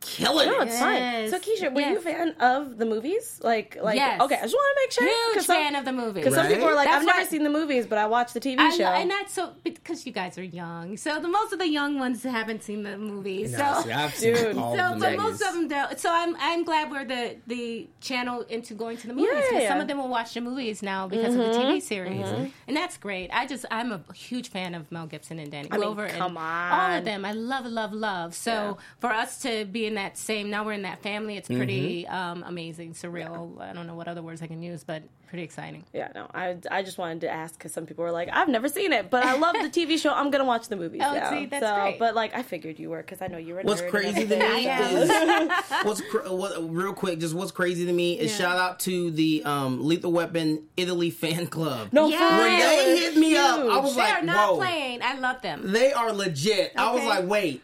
[0.04, 0.68] killing No, it.
[0.68, 0.94] it's fine.
[0.96, 1.30] Yes.
[1.30, 3.40] So Keesha, were you a fan of the movies?
[3.42, 4.20] Like, like Yes.
[4.20, 5.04] okay, I just want to make sure.
[5.04, 6.20] huge 'cause some- fan of the movie.
[6.20, 8.34] Because some people are like, That's I've never why- seen the movies, but I watched
[8.34, 8.84] the TV I, show.
[8.84, 10.96] and that's so because you guys are young.
[10.96, 13.44] So the most of the young ones haven't seen the movie.
[13.44, 14.56] Nah, so see, I've seen Dude.
[14.58, 15.18] all so, the but movies.
[15.18, 15.98] most of them don't.
[15.98, 19.68] So I'm I'm glad we're the the channel into going to the movies because yeah.
[19.68, 21.78] some of them will watch the movies now because of the TV mm-hmm.
[21.80, 22.46] series, mm-hmm.
[22.68, 23.30] and that's great.
[23.32, 26.72] I just I'm a huge fan of Mel Gibson and Danny mean, Glover come and
[26.74, 27.24] all of them.
[27.24, 28.34] I love love love.
[28.34, 28.74] So Yeah.
[28.98, 30.50] for us to be in in that same.
[30.50, 31.36] Now we're in that family.
[31.36, 33.60] It's pretty um, amazing, surreal.
[33.60, 35.84] I don't know what other words I can use, but pretty exciting.
[35.92, 38.68] Yeah, no, I, I just wanted to ask because some people were like, I've never
[38.68, 40.12] seen it, but I love the TV show.
[40.12, 41.00] I'm gonna watch the movies.
[41.04, 41.30] Oh, now.
[41.30, 41.98] see, that's so, great.
[41.98, 43.60] But like, I figured you were because I know you were.
[43.60, 45.08] a What's nerd crazy to me is
[45.84, 47.18] what's cr- what, real quick.
[47.20, 48.38] Just what's crazy to me is Yeah.
[48.38, 51.88] shout out to the um, Lethal Weapon Italy fan club.
[51.92, 52.38] No, Yeah.
[52.38, 53.82] when they hit me up, I huge.
[53.82, 55.02] was They like, are not "Whoa, playing.
[55.02, 55.72] I love them.
[55.72, 57.62] they are legit." I was like, "Wait."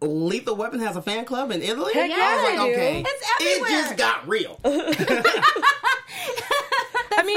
[0.00, 1.92] Lethal Weapon has a fan club in Italy.
[1.92, 2.72] Heck I was like, do.
[2.72, 4.60] "Okay, It's it just got real."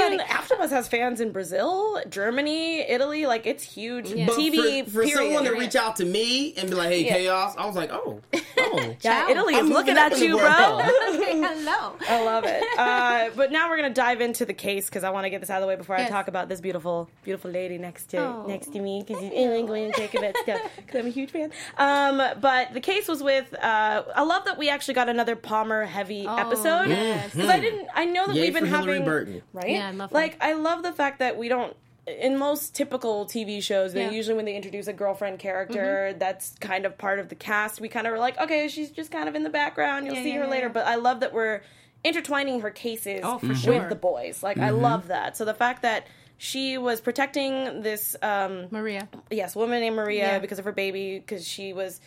[0.00, 0.30] I mean, funny.
[0.32, 3.26] AfterBuzz has fans in Brazil, Germany, Italy.
[3.26, 4.10] Like, it's huge.
[4.10, 4.26] Yeah.
[4.26, 4.84] But TV.
[4.84, 5.16] for, for period.
[5.16, 7.12] someone to reach out to me and be like, "Hey, Yeah.
[7.14, 8.20] chaos," I was like, "Oh,
[8.58, 10.80] oh." yeah, Italy I'm is looking at you, bro.
[10.80, 11.94] okay, hello.
[12.08, 12.62] I love it.
[12.78, 15.50] Uh, but now we're gonna dive into the case because I want to get this
[15.50, 18.44] out of the way before I talk about this beautiful, beautiful lady next to Oh.
[18.46, 21.30] next to me because he's anyway going to take about stuff because I'm a huge
[21.30, 21.50] fan.
[21.76, 23.52] Um, but the case was with.
[23.54, 27.32] Uh, I love that we actually got another Palmer heavy Oh, episode yes.
[27.32, 27.88] because I didn't.
[27.94, 29.42] I know that Yay we've been for having Burton.
[29.52, 29.68] right.
[29.82, 30.14] Yeah, I love her.
[30.14, 31.76] like I love the fact that we don't.
[32.06, 34.06] In most typical TV shows, they Yeah.
[34.06, 34.14] Mm-hmm.
[34.16, 37.80] usually when they introduce a girlfriend character, that's kind of part of the cast.
[37.80, 40.06] We kind of are like, okay, she's just kind of in the background.
[40.06, 40.50] You'll Yeah, see yeah, her yeah.
[40.50, 40.68] later.
[40.68, 41.62] But I love that we're
[42.02, 43.88] intertwining her cases Oh, for with sure.
[43.88, 44.42] the boys.
[44.42, 45.36] Like I love that.
[45.36, 46.06] So the fact that
[46.38, 49.08] she was protecting this um Maria.
[49.30, 50.38] yes woman named Maria Yeah.
[50.40, 52.00] because of her baby because she was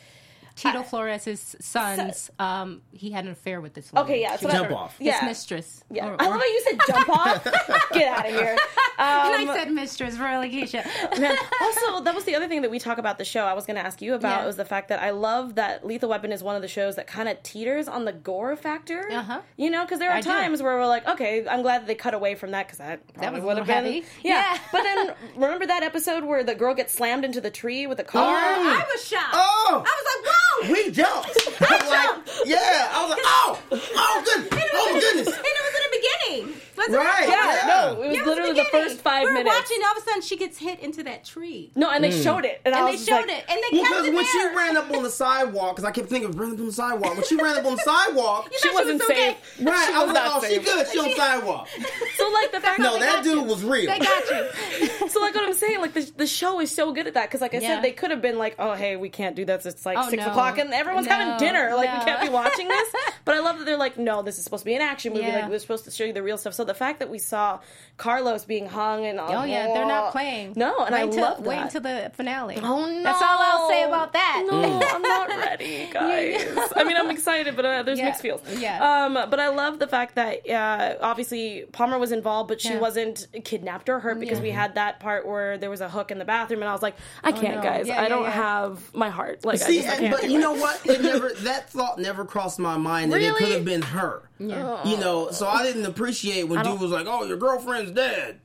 [0.56, 4.06] Tito Flores' sons, um, he had an affair with this woman.
[4.12, 4.98] okay yeah She so Jump that- her- off.
[4.98, 5.84] His yeah mistress.
[5.92, 7.44] yeah Or- I love how you said jump off
[7.94, 8.58] get out of here
[8.98, 10.86] and um, I said mistress for Lakeisha.
[11.20, 13.44] Man, also, that was the other thing that we talk about the show.
[13.44, 14.46] I was going to ask you about Yeah.
[14.46, 17.06] was the fact that I love that Lethal Weapon is one of the shows that
[17.06, 19.06] kind of teeters on the gore factor.
[19.12, 19.42] Uh-huh.
[19.58, 20.30] You know, because there are I do.
[20.30, 23.06] times where we're like, okay, I'm glad that they cut away from that because that
[23.16, 24.06] probably was would have been heavy.
[24.24, 24.54] Yeah.
[24.54, 24.58] Yeah.
[24.72, 28.04] but then remember that episode where the girl gets slammed into the tree with a
[28.06, 28.24] car?
[28.38, 28.78] Oh.
[28.80, 29.26] I was shocked.
[29.34, 29.84] Oh.
[29.86, 30.45] I was like, whoa!
[30.64, 31.30] We jumped.
[31.62, 32.90] I was like, yeah.
[32.92, 35.28] I was like, oh, oh, goodness, oh goodness.
[35.28, 36.62] And it was in the beginning.
[36.78, 37.24] Wasn't Right.
[37.24, 37.30] It?
[37.30, 37.68] Yeah, Yeah.
[37.68, 38.90] no, it was It was literally the beginning.
[38.90, 39.56] first five we were minutes.
[39.56, 41.72] watching, all of a sudden she gets hit into that tree.
[41.76, 42.24] No, and they mm.
[42.24, 43.46] showed it, and, I And was they showed like, it.
[43.50, 45.92] And they Well, kept because it when she ran up on the sidewalk, because I
[45.92, 47.14] kept thinking running up on the sidewalk.
[47.16, 49.38] When she ran up on the sidewalk, She she wasn't was okay.
[49.58, 49.66] safe.
[49.68, 49.88] right?
[49.88, 50.88] She I was was like, not oh, she good.
[50.92, 51.68] She on the sidewalk.
[52.18, 53.86] So like the fact No, that that dude was real.
[53.92, 55.08] They got you.
[55.10, 57.42] so like what I'm saying, like the, the show is so good at that because
[57.42, 59.66] like I said, they could have been like, oh hey, we can't do this.
[59.66, 61.76] It's like oh, six o'clock and everyone's having dinner.
[61.76, 62.90] Like we can't be watching this.
[63.26, 65.26] But I love that they're like, no, this is supposed to be an action movie.
[65.32, 66.54] Like we're supposed to show you the real stuff.
[66.54, 67.60] So the fact that we saw
[67.98, 69.32] Carlos being hung and all.
[69.32, 70.54] Oh yeah, they're not playing.
[70.56, 71.48] No, and wait I till, love that.
[71.48, 72.58] Wait until the finale.
[72.62, 73.04] Oh no!
[73.04, 74.46] That's all I'll say about that.
[74.50, 76.72] No, I'm not ready, guys.
[76.76, 78.06] I mean, I'm excited, but uh, there's Yeah.
[78.06, 78.42] mixed feels.
[78.58, 79.06] Yeah.
[79.06, 82.80] Um, but I love the fact that uh, obviously Palmer was involved, but she Yeah.
[82.80, 84.44] wasn't kidnapped or hurt because Yeah.
[84.44, 86.82] we had that part where there was a hook in the bathroom, and I was
[86.82, 87.62] like, I can't, no.
[87.64, 87.88] guys.
[87.88, 88.32] Yeah, I yeah, don't yeah.
[88.32, 89.46] have my heart.
[89.46, 90.42] Like, See, I just I and, can't but you it.
[90.42, 90.86] know what?
[90.86, 94.24] It never that thought never crossed my mind that it could have been her.
[94.38, 94.86] Yeah.
[94.86, 98.42] You know, so I didn't appreciate when don't- dude was like, "Oh, your girlfriend's dead."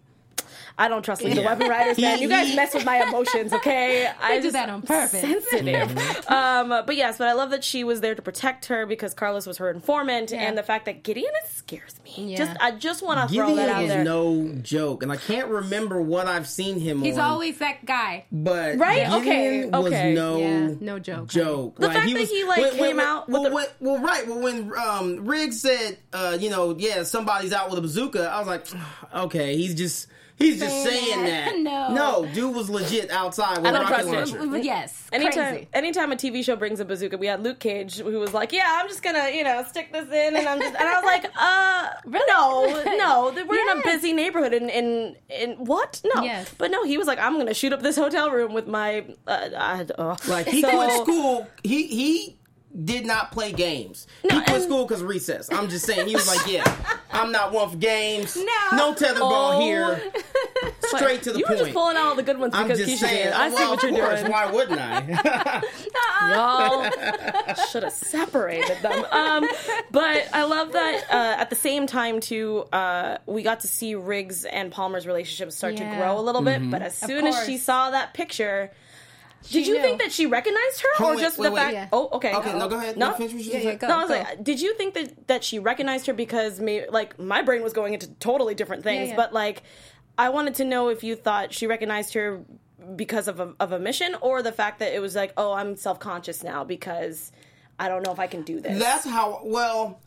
[0.81, 2.21] I don't trust Lethal Weapon Riders, man.
[2.23, 4.11] You guys mess with my emotions, okay?
[4.23, 5.21] I do just- that on purpose.
[5.21, 6.27] Sensitive.
[6.31, 9.47] um, but yes, but I love that she was there to protect her because Carlos
[9.47, 10.39] was her informant, Yeah.
[10.39, 12.31] and the fact that Gideon it scares me.
[12.33, 12.39] Yeah.
[12.39, 14.05] Just I just want to throw Gideon that out is there.
[14.05, 17.31] no joke, and I can't remember what I've seen him He's on.
[17.31, 18.25] always that guy.
[18.33, 19.07] but Right?
[19.07, 20.15] Gideon Okay, was okay.
[20.15, 21.29] no Yeah, no joke.
[21.29, 21.77] joke.
[21.77, 24.27] The fact that he, like, came out with well, the- when- well, right.
[24.27, 28.39] Well, when um, Riggs said, uh, you know, yeah, somebody's out with a bazooka, I
[28.39, 28.67] was like,
[29.27, 30.07] okay, he's just.
[30.41, 31.45] He's just Saying saying that.
[31.45, 31.59] that.
[31.61, 31.93] No.
[32.25, 34.57] no, dude was legit outside with I a don't rocket trust launcher.
[34.57, 34.63] him.
[34.65, 35.07] Yes.
[35.13, 35.69] Anytime, Crazy.
[35.75, 38.65] anytime a TV show brings a bazooka, we had Luke Cage who was like, "Yeah,
[38.67, 41.31] I'm just gonna, you know, stick this in," and I'm just, and I was like,
[41.39, 46.01] "Uh, no, no, we're in a busy neighborhood, and in, in what?
[46.15, 46.51] No, Yes.
[46.57, 49.49] but no, he was like, I'm gonna shoot up this hotel room with my, uh,
[49.57, 50.17] I, uh.
[50.27, 51.49] Like he So- quit school.
[51.63, 52.37] He he
[52.85, 54.07] did not play games.
[54.23, 55.49] he quit and- school because recess.
[55.53, 56.07] I'm just saying.
[56.09, 56.77] He was like, yeah,
[57.13, 58.37] I'm not one for games.
[58.37, 58.77] No.
[58.77, 59.61] no tetherball Oh.
[59.61, 60.01] here.
[60.85, 61.59] Straight to the you point.
[61.59, 63.27] were just pulling out all the good ones I'm because just Keesha's saying.
[63.29, 63.33] in.
[63.33, 64.33] I see what you're of course, doing.
[64.33, 65.63] Why wouldn't I?
[66.33, 69.05] y'all should have separated them.
[69.11, 69.49] Um,
[69.91, 73.95] but I love that uh, at the same time too, uh, we got to see
[73.95, 76.65] Riggs and Palmer's relationship start to grow a little Mm-hmm.
[76.65, 76.71] bit.
[76.71, 78.71] But as soon as she saw that picture.
[79.49, 79.83] Did you knew.
[79.83, 81.73] think that she recognized her, Hold or on, just wait, the wait, fact?
[81.75, 81.89] yeah.
[81.93, 82.35] Oh, okay.
[82.35, 82.97] okay, no, go ahead.
[82.97, 83.89] No, No, finish what you Yeah, yeah, go.
[83.89, 87.19] no, I was like, did you think that that she recognized her because maybe like
[87.19, 89.17] my brain was going into totally different things, yeah.
[89.17, 89.63] but like
[90.19, 92.45] I wanted to know if you thought she recognized her
[92.97, 95.77] because of a, of a mission or the fact that it was like, oh, I'm
[95.77, 97.33] self conscious now because
[97.79, 98.79] I don't know if I can do this.
[98.79, 99.41] That's how.
[99.45, 100.01] Well,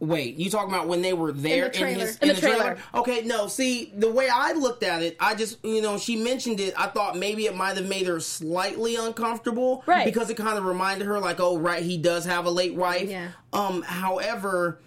[0.00, 2.06] Wait, you talking about when they were there in, the trailer.
[2.06, 2.78] his In the trailer.
[2.94, 3.48] Okay, no.
[3.48, 6.72] See, the way I looked at it, I just you know she mentioned it.
[6.78, 10.04] I thought maybe it might have made her slightly uncomfortable, Right.
[10.04, 13.08] Because it kind of reminded her like, oh, right, he does have a late wife.
[13.10, 13.28] Yeah.
[13.52, 13.82] Um.
[13.82, 14.78] However.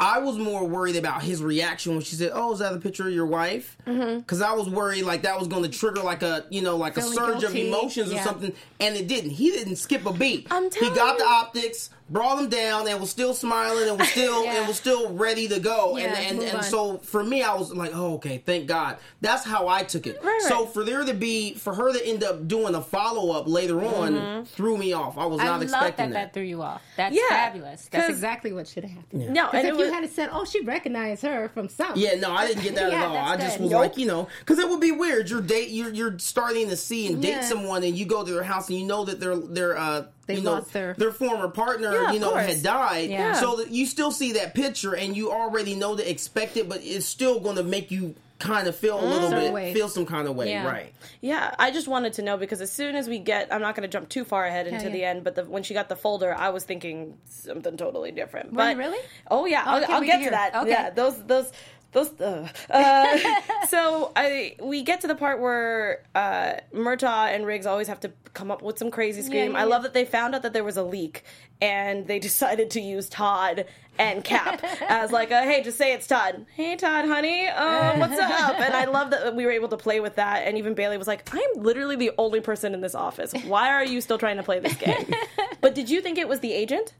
[0.00, 3.08] I was more worried about his reaction when she said, "Oh, is that a picture
[3.08, 6.44] of your wife?" Because I was worried like that was going to trigger like a
[6.50, 7.66] you know like Feeling a surge of guilty.
[7.66, 9.30] emotions or something, and it didn't.
[9.30, 10.46] He didn't skip a beat.
[10.52, 14.08] I'm telling he got the optics, brought him down, and was still smiling and was
[14.12, 14.58] still Yeah.
[14.58, 15.96] and was still ready to go.
[15.96, 19.44] Yeah, and and, and so for me, I was like, "Oh, okay, thank God." That's
[19.44, 20.20] how I took it.
[20.22, 20.72] Right, So right.
[20.74, 24.12] for there to be for her to end up doing a follow up later on
[24.14, 24.44] Mm-hmm.
[24.44, 25.18] threw me off.
[25.18, 26.82] I was I not love expecting that, that threw you off.
[26.96, 27.88] That's Yeah, fabulous.
[27.90, 29.30] That's exactly what should have happened.
[29.30, 32.32] No, and if it you had said, "Oh, she recognized her from something," Yeah, no,
[32.32, 33.16] I didn't get that Yeah, at all.
[33.16, 33.64] I just good.
[33.64, 33.80] was Nope.
[33.80, 35.28] like, you know, because it would be weird.
[35.30, 37.40] You're date, you're you're starting to see and date Yeah.
[37.42, 40.36] someone, and you go to their house, and you know that their their uh, They
[40.36, 42.46] you know, lost their- former partner, Yeah, you know, course.
[42.46, 43.10] had died.
[43.10, 43.32] Yeah.
[43.40, 46.80] So that you still see that picture, and you already know to expect it, but
[46.84, 49.74] it's still going to make you kind of feel a little Certain bit, way.
[49.74, 50.64] feel some kind of way, Yeah.
[50.64, 50.92] right?
[51.20, 53.82] yeah, I just wanted to know because as soon as we get, I'm not going
[53.82, 54.92] to jump too far ahead into yeah.
[54.92, 58.50] the end, but the, when she got the folder, I was thinking something totally different.
[58.52, 58.98] Were but you really?
[59.28, 60.54] Oh yeah, Oh, I'll, I'll get can to that.
[60.54, 60.70] Okay.
[60.70, 61.50] Yeah, those those.
[61.92, 63.18] Those, uh, uh,
[63.68, 68.12] so I we get to the part where uh, Murtaugh and Riggs always have to
[68.34, 69.52] come up with some crazy scream.
[69.52, 69.68] yeah, I yeah.
[69.68, 71.24] love that they found out that there was a leak
[71.62, 73.64] and they decided to use Todd
[73.98, 76.44] and Cap as like a hey, just say it's Todd.
[76.54, 78.60] Hey Todd, honey, um, what's up?
[78.60, 80.46] And I love that we were able to play with that.
[80.46, 83.32] And even Bailey was like, I am literally the only person in this office.
[83.44, 85.14] Why are you still trying to play this game?
[85.62, 86.92] but did you think it was the agent?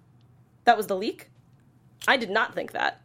[0.64, 1.29] That was the leak.
[2.07, 3.03] I did not think that,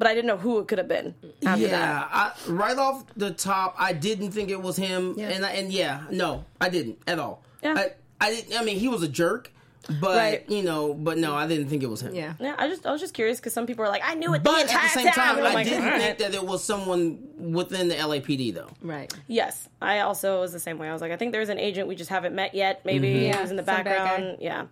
[0.00, 2.08] but I didn't know who it could have been after yeah, that.
[2.10, 5.28] I, right off the top, I didn't think it was him, Yeah.
[5.28, 7.44] and I, and yeah, no, I didn't at all.
[7.62, 7.74] Yeah.
[7.76, 8.58] I, I didn't.
[8.58, 9.52] I mean, he was a jerk,
[10.00, 10.48] but Right.
[10.50, 12.14] you know, but no, I didn't think it was him.
[12.14, 12.32] yeah.
[12.40, 14.42] Yeah, I just I was just curious because some people are like, I knew it
[14.42, 15.36] But entire at the same time.
[15.36, 17.18] time, I'm like, didn't "All right." think that it was someone
[17.52, 18.70] within the LAPD though.
[18.82, 19.12] Right.
[19.26, 20.88] Yes, I also was the same way.
[20.88, 22.84] I was like, I think there's an agent we just haven't met yet.
[22.86, 23.24] Maybe Mm-hmm.
[23.26, 24.38] Yeah, who's in the some background.
[24.40, 24.64] Yeah.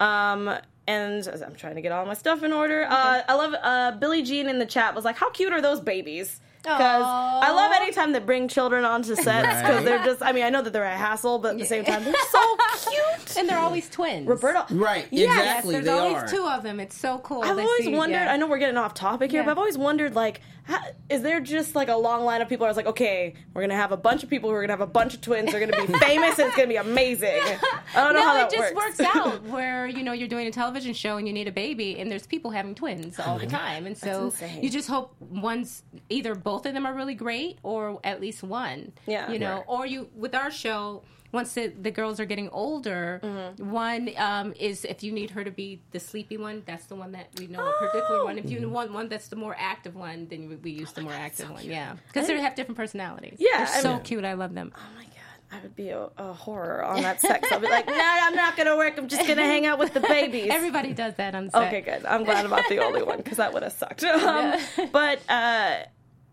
[0.00, 0.54] Um,
[0.86, 2.84] and I'm trying to get all my stuff in order.
[2.88, 5.80] Uh, I love uh, Billie Jean in the chat was like, how cute are those
[5.80, 6.40] babies?
[6.62, 7.76] Because I love Aw.
[7.80, 9.84] anytime they bring children onto sets because Right.
[9.84, 10.20] they're just.
[10.20, 12.56] I mean, I know that they're a hassle, but at the same time, they're so
[12.90, 13.36] cute.
[13.38, 14.26] And they're always twins.
[14.26, 15.06] Roberto, Right?
[15.12, 15.74] Yes, exactly.
[15.74, 16.26] There's they always are.
[16.28, 16.80] two of them.
[16.80, 17.42] It's so cool.
[17.44, 18.16] I've always see- wondered.
[18.16, 18.32] yeah.
[18.32, 19.44] I know we're getting off topic here, Yeah.
[19.44, 22.66] but I've always wondered, like, how, is there just like a long line of people?
[22.66, 24.80] I was like, okay, we're gonna have a bunch of people who are gonna have
[24.80, 25.52] a bunch of twins.
[25.52, 27.40] They're gonna be famous, and it's gonna be amazing.
[27.40, 28.98] I don't know no, how that it just works.
[28.98, 31.98] works out where you know you're doing a television show and you need a baby,
[32.00, 35.84] and there's people having twins all the oh, time, and so you just hope one's
[36.08, 38.92] either both of them are really great or at least one.
[39.06, 39.30] Yeah.
[39.30, 39.64] you know, Right.
[39.68, 41.02] or you with our show.
[41.32, 43.70] Once the, the girls are getting older, Mm-hmm.
[43.70, 47.12] one um, is if you need her to be the sleepy one, that's the one
[47.12, 48.38] that we know a particular one.
[48.38, 51.12] If you want one that's the more active one, then we, we use the more
[51.12, 51.64] active one.
[51.64, 53.36] Yeah, because they have different personalities.
[53.38, 54.24] Yeah, they're I so mean- cute.
[54.24, 54.72] I love them.
[54.76, 55.12] Oh my god,
[55.52, 57.48] I would be a, a horror on that sex.
[57.52, 58.98] I'll be like, no, I'm not gonna work.
[58.98, 60.48] I'm just gonna hang out with the babies.
[60.50, 61.68] Everybody does that on set.
[61.68, 62.04] Okay, good.
[62.04, 64.02] I'm glad I'm not the only one because that would have sucked.
[64.26, 64.58] Um,
[64.92, 65.76] but uh,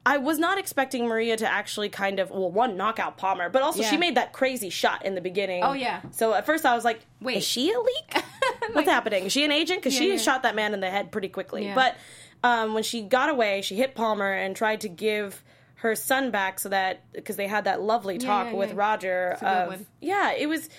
[0.06, 3.62] I was not expecting Maria to actually kind of well, one knock out Palmer, but
[3.62, 5.64] also she made that crazy shot in the beginning.
[5.64, 6.02] Oh, yeah.
[6.12, 7.38] So at first I was like, Wait.
[7.38, 8.24] is she a leak?
[8.74, 9.26] What's happening?
[9.26, 9.80] Is she an agent?
[9.80, 10.18] Because she yeah.
[10.18, 11.66] shot that man in the head pretty quickly.
[11.66, 11.76] Yeah.
[11.76, 11.96] But
[12.44, 15.42] um, when she got away, she hit Palmer and tried to give
[15.76, 18.76] her son back so that because they had that lovely talk yeah, with yeah.
[18.76, 19.38] Roger.
[19.42, 20.70] Of, yeah, it was,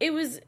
[0.00, 0.40] it was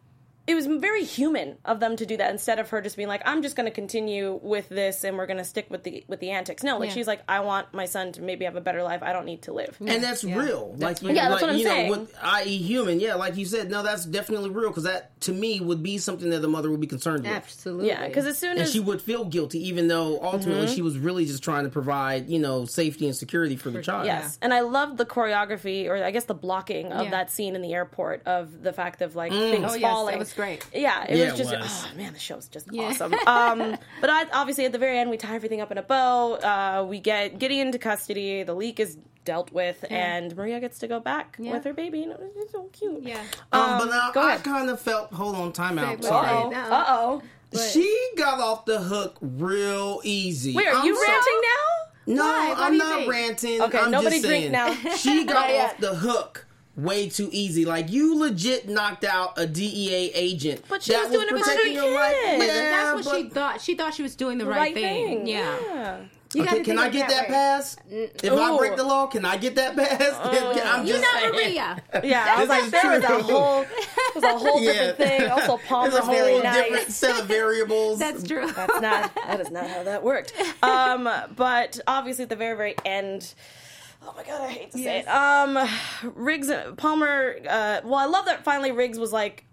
[0.46, 3.22] it was very human of them to do that instead of her just being like
[3.24, 6.20] i'm just going to continue with this and we're going to stick with the with
[6.20, 6.94] the antics no like Yeah.
[6.94, 9.42] she's like i want my son to maybe have a better life i don't need
[9.42, 10.38] to live and that's Yeah.
[10.38, 10.74] real.
[10.78, 11.90] Like you, Yeah, that's like, what I'm you saying.
[11.92, 12.56] know, with i.e.
[12.58, 13.00] human.
[13.00, 16.30] Yeah, like you said, no, that's definitely real because that to me would be something
[16.30, 17.32] that the mother would be concerned with.
[17.32, 17.88] Absolutely.
[17.88, 20.74] yeah because as soon And as she would feel guilty, even though ultimately Mm-hmm.
[20.74, 24.06] she was really just trying to provide, you know, safety and security for the child.
[24.06, 27.10] Yes, and I loved the choreography, or I guess the blocking of Yeah.
[27.10, 30.14] that scene in the airport of the fact of like things Oh, falling.
[30.14, 30.64] it was great.
[30.72, 31.86] Yeah, it Yeah, was it just was.
[31.92, 32.84] oh man, the show's just Yeah.
[32.90, 33.14] awesome.
[33.26, 36.34] Um, but I, obviously at the very end, we tie everything up in a bow.
[36.34, 38.42] Uh, we get Gideon into custody.
[38.44, 41.52] The leak is dealt with, and Maria gets to go back Yeah.
[41.54, 43.02] with her baby, and it was so cute.
[43.02, 43.18] Yeah.
[43.52, 44.44] Um, but now go I ahead.
[44.44, 45.12] kind of felt.
[45.12, 46.00] Hold on, time out.
[46.02, 46.28] Say- Sorry.
[46.28, 46.70] Uh oh.
[46.70, 47.22] Uh oh.
[47.72, 50.54] She got off the hook real easy.
[50.54, 51.72] Wait, are I'm you so- ranting now?
[52.08, 52.48] No, Why?
[52.50, 53.10] What I'm you not think?
[53.10, 53.62] ranting.
[53.62, 54.96] Okay, I'm nobody just drink saying, now.
[54.96, 56.45] She got off the hook
[56.76, 57.64] way too easy.
[57.64, 60.62] Like you legit knocked out a DEA agent.
[60.68, 62.16] But she was doing it for her protecting your life.
[62.24, 63.60] Yeah, That's what but- she thought.
[63.60, 65.26] She thought she was doing the, The right, thing.
[65.26, 65.56] Yeah.
[65.64, 65.98] yeah.
[66.34, 67.34] You Okay, can I get that way.
[67.34, 67.76] pass?
[67.88, 70.12] If I break the law, can I get that pass?
[70.20, 71.32] I'm You're just not saying.
[71.32, 71.82] Maria.
[72.04, 73.22] Yeah, I was This like, there was a true.
[73.22, 73.66] whole.
[74.16, 75.30] was a whole different thing.
[75.30, 76.64] Also, Palmer's There's a very whole nice.
[76.64, 78.00] different set of variables.
[78.00, 78.50] That's true.
[78.52, 79.14] That's not.
[79.14, 80.34] That is not how that worked.
[80.64, 83.32] Um, but obviously, at the very, very end.
[84.06, 85.08] Oh my god, I hate to say it.
[85.08, 85.58] Um,
[86.14, 87.36] Riggs, Palmer.
[87.48, 89.44] Uh, well, I love that finally Riggs was like,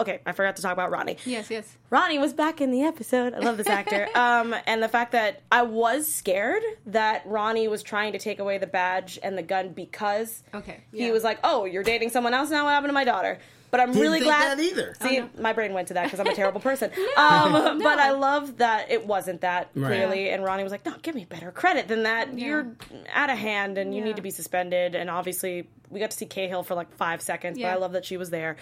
[0.00, 1.16] okay, I forgot to talk about Ronnie.
[1.24, 1.76] yes, yes.
[1.90, 3.34] Ronnie was back in the episode.
[3.34, 4.08] I love this actor.
[4.14, 8.58] um, and the fact that I was scared that Ronnie was trying to take away
[8.58, 12.50] the badge and the gun because Okay, he was like, "Oh, you're dating someone else
[12.50, 12.64] now.
[12.64, 13.38] What happened to my daughter?"
[13.70, 14.58] But I'm Didn't really think glad.
[14.58, 14.94] that either.
[15.00, 16.90] See, my brain went to that because I'm a terrible person.
[17.16, 19.86] um, But I love that it wasn't that Right.
[19.88, 20.30] clearly.
[20.30, 22.36] And Ronnie was like, "No, give me better credit than that.
[22.38, 22.74] You're
[23.12, 24.06] out of hand, and you Yeah.
[24.06, 27.58] need to be suspended." And obviously, we got to see Cahill for like five seconds,
[27.58, 28.56] but I love that she was there.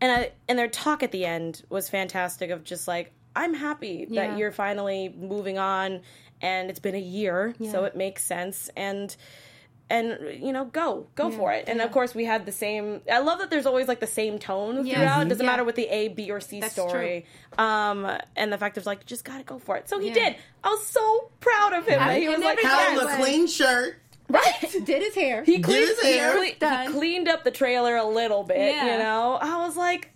[0.00, 2.50] And I, and their talk at the end was fantastic.
[2.50, 4.28] Of just like, I'm happy Yeah.
[4.28, 6.00] that you're finally moving on,
[6.40, 8.70] and it's been a year, so it makes sense.
[8.76, 9.14] And
[9.90, 13.18] and you know go go for it and of course we had the same i
[13.18, 14.94] love that there's always like the same tone Yeah.
[14.96, 15.50] throughout it doesn't Yeah.
[15.52, 17.26] matter with the a b or c That's story
[17.58, 20.14] um and the fact of like just gotta go for it so he Yeah.
[20.14, 23.46] did i was so proud of him I- that he was like Had a clean
[23.46, 23.96] shirt.
[24.30, 24.54] right
[24.86, 25.44] Did his hair.
[25.44, 26.32] he cleaned, his he, hair.
[26.32, 26.42] cle-
[26.86, 28.92] he cleaned up the trailer a little bit Yeah.
[28.92, 30.10] you know i was like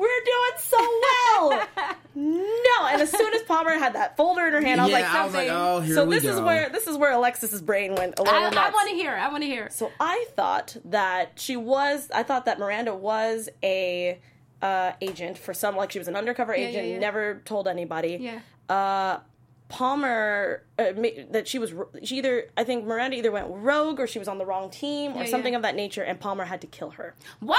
[0.00, 1.68] we're doing so well
[2.14, 5.00] no and as soon as palmer had that folder in her hand i was yeah,
[5.00, 6.30] like I was like, something oh, here so we this go.
[6.30, 8.56] is where this is where alexis's brain went a little I, nuts.
[8.56, 9.14] I want to hear.
[9.14, 9.68] I want to hear.
[9.70, 12.10] So I thought that she was.
[12.14, 14.18] I thought that Miranda was a
[14.62, 15.76] uh, agent for some.
[15.76, 16.86] Like she was an undercover Yeah, agent.
[16.86, 16.98] yeah, yeah.
[16.98, 18.18] Never told anybody.
[18.20, 18.74] Yeah.
[18.74, 19.20] Uh,
[19.68, 20.92] Palmer uh,
[21.32, 21.72] that she was.
[22.02, 25.12] She either I think Miranda either went rogue or she was on the wrong team
[25.12, 25.58] or Yeah, something yeah.
[25.58, 27.14] of that nature, and Palmer had to kill her.
[27.40, 27.58] Wow.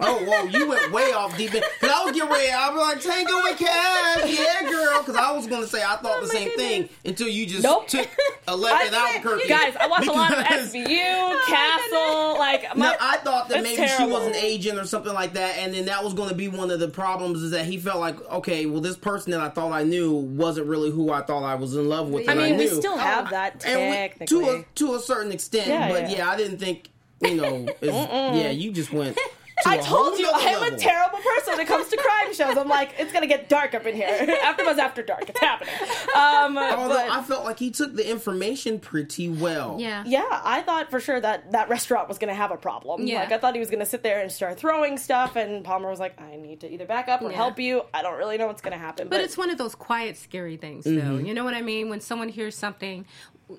[0.00, 1.64] Oh, whoa, you went way off deep end.
[1.80, 2.50] Because I was getting ready.
[2.50, 4.38] I was like, Tango with Cash.
[4.38, 4.98] Yeah, girl.
[5.00, 7.88] Because I was going to say, I thought the same thing until you just Nope.
[7.88, 8.08] took
[8.48, 9.48] a left in Albuquerque.
[9.48, 12.38] Guys, I watch a lot of Because- SVU, Castle.
[12.38, 15.34] Like my, No, I thought that It's maybe she was an agent or something like
[15.34, 17.42] that, and then that was going to be one of the problems.
[17.42, 20.66] Is that he felt like, okay, well, this person that I thought I knew wasn't
[20.66, 22.28] really who I thought I was in love with.
[22.28, 25.66] I and mean, we still have that And we- to a to a certain extent,
[25.68, 26.16] Yeah, but yeah.
[26.18, 26.30] yeah.
[26.30, 26.88] I didn't think
[27.20, 27.66] you know.
[27.82, 29.18] yeah, you just went.
[29.64, 32.56] To I a told you I'm a terrible person when it comes to crime shows.
[32.56, 34.06] I'm like, it's gonna get dark up in here.
[34.42, 35.74] After AfterBuzz after dark, it's happening.
[36.16, 39.76] Um, Although but- I felt like he took the information pretty well.
[39.80, 40.04] Yeah.
[40.06, 43.06] Yeah, I thought for sure that that restaurant was going to have a problem.
[43.06, 43.20] Yeah.
[43.20, 45.90] Like I thought he was going to sit there and start throwing stuff, and Palmer
[45.90, 47.36] was like, "I need to either back up or Yeah.
[47.36, 47.82] help you.
[47.92, 50.56] I don't really know what's going to happen." But it's one of those quiet, scary
[50.56, 50.90] things, though.
[50.92, 51.26] Mm-hmm.
[51.26, 51.88] You know what I mean?
[51.88, 53.06] When someone hears something,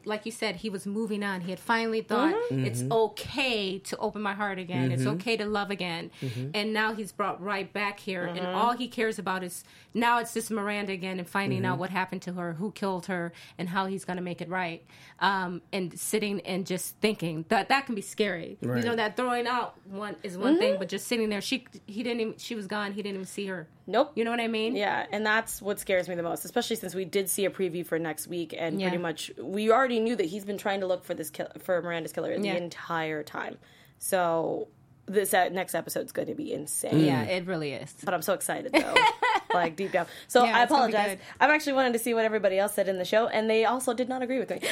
[0.04, 1.41] like you said, he was moving on.
[1.41, 2.65] He had finally thought Mm-hmm.
[2.65, 4.91] it's okay to open my heart again.
[4.91, 6.12] It's okay to love again.
[6.21, 6.50] Mm-hmm.
[6.54, 8.56] And now he's brought right back here, and Mm-hmm.
[8.56, 11.71] all he cares about is now it's just Miranda again and finding Mm-hmm.
[11.74, 14.50] out what happened to her, who killed her, and how he's going to make it
[14.50, 14.84] right.
[15.19, 18.58] Um, and sitting and just thinking that that can be scary.
[18.62, 18.84] Right.
[18.84, 20.60] You know that throwing out one is one Mm-hmm.
[20.60, 22.91] thing, but just sitting there, she he didn't even she was gone.
[22.93, 23.67] He didn't even see her.
[23.88, 24.12] nope.
[24.15, 24.76] You know what I mean?
[24.76, 27.86] Yeah, and that's what scares me the most, especially since we did see a preview
[27.86, 28.89] for next week, and Yeah.
[28.89, 31.81] pretty much we already knew that he's been trying to look for this kill- for
[31.81, 32.53] Miranda's killer Yeah.
[32.53, 33.57] the entire time.
[33.99, 34.67] So
[35.05, 36.99] this uh, next episode's going to be insane.
[37.05, 37.93] Yeah, it really is.
[38.03, 38.93] but I'm so excited though.
[39.56, 40.06] like deep down.
[40.28, 41.20] So Yeah, I it's gonna be apologize.
[41.39, 43.94] I've actually wanted to see what everybody else said in the show, and they also
[43.94, 44.60] did not agree with me.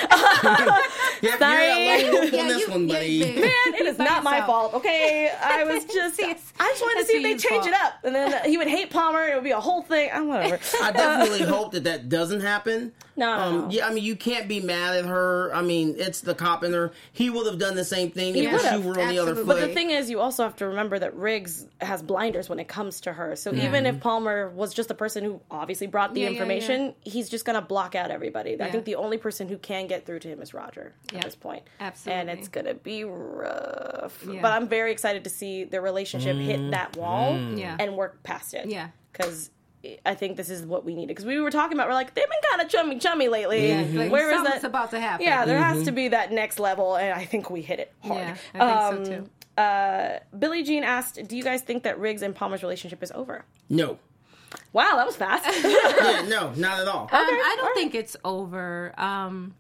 [1.22, 1.66] Yeah, Sorry.
[2.02, 3.20] you're a lone wolf on Yeah, this you- one, yeah, buddy.
[3.24, 3.36] babe.
[3.36, 4.74] Man, it is By not my fault.
[4.74, 6.20] Okay, I was just.
[6.22, 8.68] I just wanted to see if they Steve's change it up, and then he would
[8.68, 9.24] hate Palmer.
[9.28, 10.10] It would be a whole thing.
[10.14, 10.60] I'm whatever.
[10.82, 12.92] I definitely hope that that doesn't happen.
[13.16, 13.70] No, no, um, no.
[13.70, 15.54] Yeah, I mean, you can't be mad at her.
[15.54, 16.92] I mean, it's the cop in her.
[17.14, 19.46] He would have done the same thing if the would've, were on the other foot.
[19.48, 22.68] But the thing is, you also have to remember that Riggs has blinders when it
[22.68, 23.36] comes to her.
[23.36, 26.96] So even if Palmer was just the person who obviously brought the Yeah, yeah, information,
[27.02, 28.60] he's just going to block out everybody.
[28.62, 31.22] I think the only person who can get through to him is Roger at Yeah,
[31.22, 31.64] this point.
[31.80, 32.22] absolutely.
[32.22, 34.24] And it's going to be rough.
[34.28, 34.42] Yeah.
[34.42, 37.78] But I'm very excited to see their relationship hit that wall Yeah.
[37.80, 38.68] and work past it.
[38.68, 38.90] Yeah.
[39.12, 39.50] Because.
[40.06, 41.90] I think this is what we needed because we were talking about.
[41.90, 43.68] We're like they've been kind of chummy, chummy lately.
[43.68, 44.64] Yeah, like Where is that?
[44.64, 45.26] about to happen.
[45.26, 48.18] Yeah, there has to be that next level, and I think we hit it hard.
[48.22, 49.26] Yeah, I think so Um,
[49.58, 49.62] too.
[49.62, 53.44] Uh, Billie Jean asked, "Do you guys think that Riggs and Palmer's relationship is over?"
[53.70, 54.00] no.
[54.74, 55.46] Wow, that was fast.
[55.64, 57.04] Yeah, no, not at all.
[57.04, 57.26] Um, I
[57.58, 57.76] don't alright.
[57.76, 58.94] think it's over.
[59.00, 59.56] Um,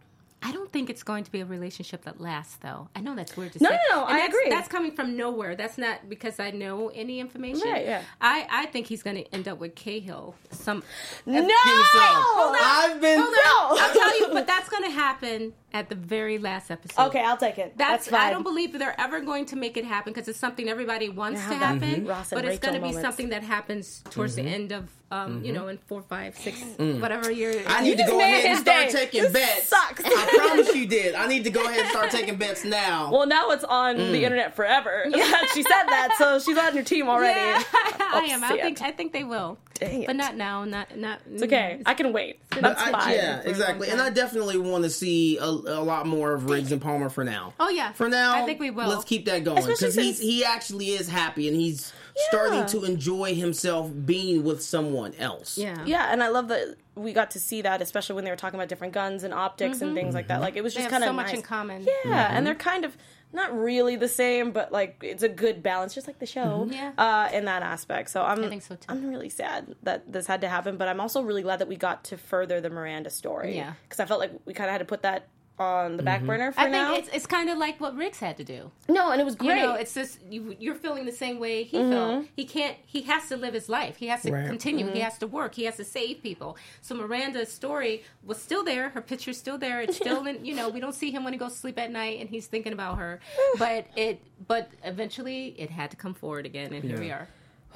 [0.45, 2.89] I don't think it's going to be a relationship that lasts, though.
[2.95, 3.79] I know that's weird to No, say.
[3.91, 4.49] no, no, And I that's, agree.
[4.49, 5.56] That's coming from nowhere.
[5.56, 7.69] That's not because I know any information.
[7.69, 8.01] Right, yeah.
[8.19, 10.36] I, I think he's going to end up with Cahill.
[10.51, 10.84] Some
[11.25, 11.53] no, Give me.
[11.56, 13.19] I've been.
[13.19, 13.32] no.
[13.56, 17.08] I'll tell you, but that's going to happen at the very last episode.
[17.08, 17.74] Okay, I'll take it.
[17.78, 18.28] That's, That's, fine.
[18.28, 21.10] I don't believe that they're ever going to make it happen because it's something everybody
[21.10, 22.06] wants Yeah, to happen.
[22.06, 25.44] Ross and But it's going to be something that happens towards the end of, um,
[25.44, 27.64] you know, in four, five, six, whatever year.
[27.68, 28.92] I need to go ahead and start day.
[28.92, 29.68] taking This bets.
[29.70, 30.02] sucks.
[30.06, 31.16] I promise you did.
[31.16, 33.12] I need to go ahead and start taking bets now.
[33.12, 34.12] Well, now it's on Mm.
[34.12, 35.06] the internet forever.
[35.54, 37.40] she said that, so she's on your team already.
[37.40, 38.44] Yeah, I am.
[38.44, 39.58] I think I think they will.
[39.88, 40.08] Dang it.
[40.08, 40.65] But not now.
[40.65, 41.19] Not not.
[41.32, 41.78] It's okay.
[41.80, 41.84] Mm.
[41.86, 42.39] I can wait.
[42.60, 43.15] That's I- fine.
[43.15, 43.90] yeah, exactly.
[43.90, 47.23] And I definitely want to see a, a lot more of Riggs and Palmer for
[47.23, 47.54] now.
[47.60, 47.92] Oh yeah.
[47.94, 48.88] For now, I think we will.
[48.88, 51.94] Let's keep that going because he's he actually is happy and he's
[52.29, 55.58] starting to enjoy himself being with someone else.
[55.58, 55.84] Yeah.
[55.86, 58.60] Yeah, and I love that we got to see that, especially when they were talking
[58.60, 59.96] about different guns and optics and mm-hmm.
[59.96, 60.36] things like that.
[60.36, 60.44] Mm-hmm.
[60.44, 61.84] Like it was just kind of so much in common.
[61.84, 62.13] Yeah, Mm-hmm.
[62.13, 62.69] and they're mm-hmm.
[62.69, 62.98] kind of
[63.34, 66.67] not really the same, but like it's a good balance, just like the show.
[66.69, 66.92] Yeah.
[66.98, 68.10] uh, in that aspect.
[68.12, 68.86] So I'm, I think so, too.
[68.90, 71.75] I'm really sad that this had to happen, but I'm also really glad that we
[71.75, 73.56] got to further the Miranda story.
[73.56, 73.73] Yeah.
[73.84, 75.27] because I felt like we kind of had to put that
[75.60, 76.06] on the Mm-hmm.
[76.06, 78.71] back burner for I think it's it's kind of like what Riggs had to do.
[78.89, 79.49] no, and it was great.
[79.49, 79.62] You great.
[79.63, 81.91] know, it's just you, you're feeling the same way he Mm-hmm.
[81.91, 82.25] felt.
[82.35, 82.75] He can't.
[82.85, 83.97] He has to live his life.
[83.97, 84.47] He has to Right.
[84.47, 84.85] continue.
[84.87, 84.95] Mm-hmm.
[84.95, 85.54] He has to work.
[85.54, 86.58] He has to save people.
[86.81, 88.89] So Miranda's story was still there.
[88.89, 89.79] Her picture's still there.
[89.81, 90.43] It's still in.
[90.43, 92.47] You know, we don't see him when he goes to sleep at night and he's
[92.47, 93.19] thinking about her.
[93.60, 94.21] but it.
[94.47, 97.27] But eventually, it had to come forward again, and here we are.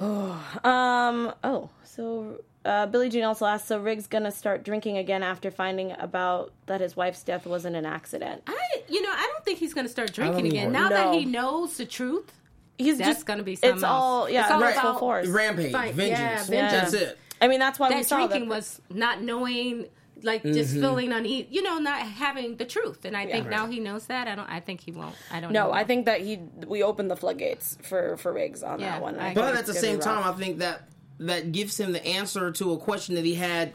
[0.64, 1.32] Um.
[1.44, 5.92] Oh, so uh, Billie Jean also asked, so Riggs gonna start drinking again after finding
[5.98, 8.42] about that his wife's death wasn't an accident.
[8.46, 8.54] I.
[8.90, 10.72] You know, I don't think he's going to start drinking again either.
[10.72, 12.32] now that he knows the truth.
[12.78, 14.30] He's That's just gonna be It's something all else.
[14.32, 14.42] yeah.
[14.44, 14.74] It's all right.
[14.74, 15.26] full about force.
[15.28, 16.20] Rampage, Fight, vengeance.
[16.20, 16.92] yeah, vengeance.
[16.92, 17.18] That's it.
[17.40, 18.54] I mean, that's why we that saw drinking that.
[18.54, 19.86] was not knowing
[20.22, 20.80] like just Mm-hmm.
[20.80, 23.50] feeling uneasy you know not having the truth and i think Yeah.
[23.50, 25.84] now he knows that i don't i think he won't i don't no, know I
[25.84, 29.14] think that he we opened the floodgates for for Riggs on Yeah, that one.
[29.16, 29.42] I I agree.
[29.42, 30.34] think But at the same be time, rough.
[30.36, 30.88] I think that
[31.20, 33.72] that gives him the answer to a question that he had,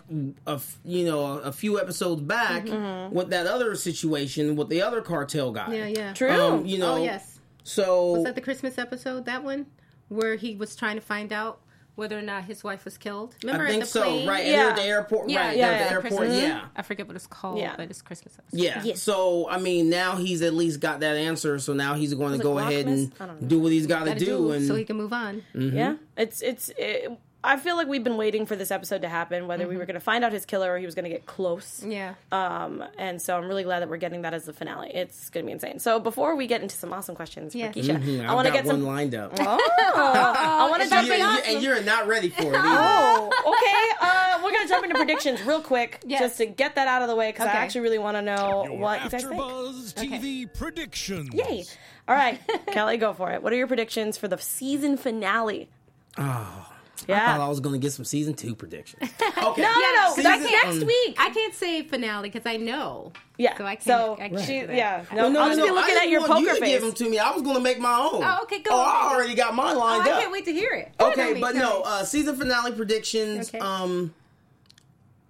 [0.47, 3.13] a f- you know, a, a few episodes back Mm-hmm.
[3.13, 5.73] with that other situation with the other cartel guy.
[5.75, 6.31] yeah yeah true.
[6.31, 9.65] Um, you know, oh yes So was that the christmas episode that one
[10.09, 11.59] where he was trying to find out
[11.95, 14.01] whether or not his wife was killed remember I think the so.
[14.01, 14.27] plane?
[14.27, 14.67] Right, and Yeah.
[14.69, 15.29] at the airport.
[15.29, 16.13] yeah right, yeah, they're at the airport.
[16.21, 16.41] Christmas.
[16.41, 16.65] Yeah.
[16.75, 17.75] i forget what it's called Yeah.
[17.77, 18.81] but it's christmas episode Yeah.
[18.83, 19.01] Yes.
[19.01, 21.59] So I mean, now he's at least got that answer.
[21.59, 22.93] So now he's going to it go ahead Lochmas?
[22.93, 23.47] and don't know.
[23.47, 24.25] do what he's got to do.
[24.25, 26.71] do And so he can move on Yeah, it's it's.
[26.77, 27.11] It,
[27.45, 29.95] I feel like we've been waiting for this episode to happen, whether we were going
[29.95, 31.83] to find out his killer or he was going to get close.
[31.85, 34.91] yeah Um, and so I'm really glad that we're getting that as the finale.
[34.93, 35.79] It's going to be insane.
[35.79, 37.71] So before we get into some awesome questions Yeah.
[37.71, 38.83] for Keesha, Mhm, I want to get one some.
[38.85, 39.33] lined up.
[39.39, 39.57] Oh,
[39.95, 41.19] I want to jump You- in.
[41.19, 42.55] you- and you're not ready for it.
[42.55, 42.59] Either.
[42.63, 44.07] Oh, okay.
[44.07, 46.21] Uh, we're gonna jump into predictions real quick, Yes.
[46.21, 48.65] just to get that out of the way, because I actually really want to know
[48.65, 49.33] Your what you guys think.
[49.35, 51.29] AfterBuzz TV predictions.
[51.33, 51.65] Yay!
[52.07, 53.41] All right, Kelli, go for it.
[53.43, 55.69] What are your predictions for the season finale?
[56.17, 56.69] Oh,
[57.07, 57.23] Yeah.
[57.23, 59.09] I thought I was going to get some season two predictions.
[59.43, 59.61] Okay.
[59.61, 60.09] no, no, no.
[60.15, 61.15] Season- That's next um, week.
[61.19, 63.57] i can't say finale because i know Yeah.
[63.57, 65.03] so i can't, So I can't she, yeah.
[65.11, 66.59] No, Well, no, I'll no, just no, be looking I at your want you poker
[66.61, 66.69] face.
[66.69, 67.19] give them to me.
[67.19, 68.23] I was going to make my own.
[68.23, 68.93] Oh, okay, go Oh, ahead.
[68.95, 71.41] I already got mine oh, lined i can't wait to hear it Go Okay, Tommy,
[71.41, 73.49] but no, uh, season finale predictions.
[73.49, 73.59] Okay.
[73.59, 74.13] Um,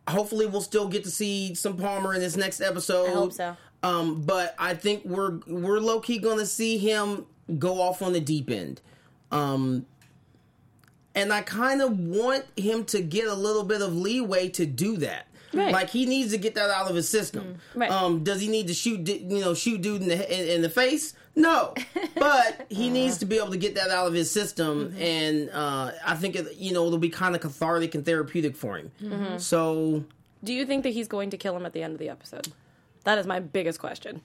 [0.08, 3.08] hopefully we'll still get to see some Palmer in this next episode.
[3.10, 3.56] I hope so.
[3.82, 7.26] Um, but I think we're we're low key going to see him
[7.58, 8.80] go off on the deep end.
[9.32, 9.86] Um,
[11.16, 14.98] and I kind of want him to get a little bit of leeway to do
[14.98, 15.28] that.
[15.54, 15.72] Right.
[15.72, 17.60] Like he needs to get that out of his system.
[17.76, 17.92] Right.
[17.92, 20.70] Um, does he need to shoot, you know, shoot dude in the in, in the
[20.70, 21.14] face?
[21.36, 21.74] No,
[22.16, 25.92] but he needs to be able to get that out of his system, and uh,
[26.06, 28.92] I think it, you know it'll be kind of cathartic and therapeutic for him.
[29.40, 30.04] So
[30.44, 32.50] Do you think that he's going to kill him at the end of the episode?
[33.04, 34.22] That is my biggest question.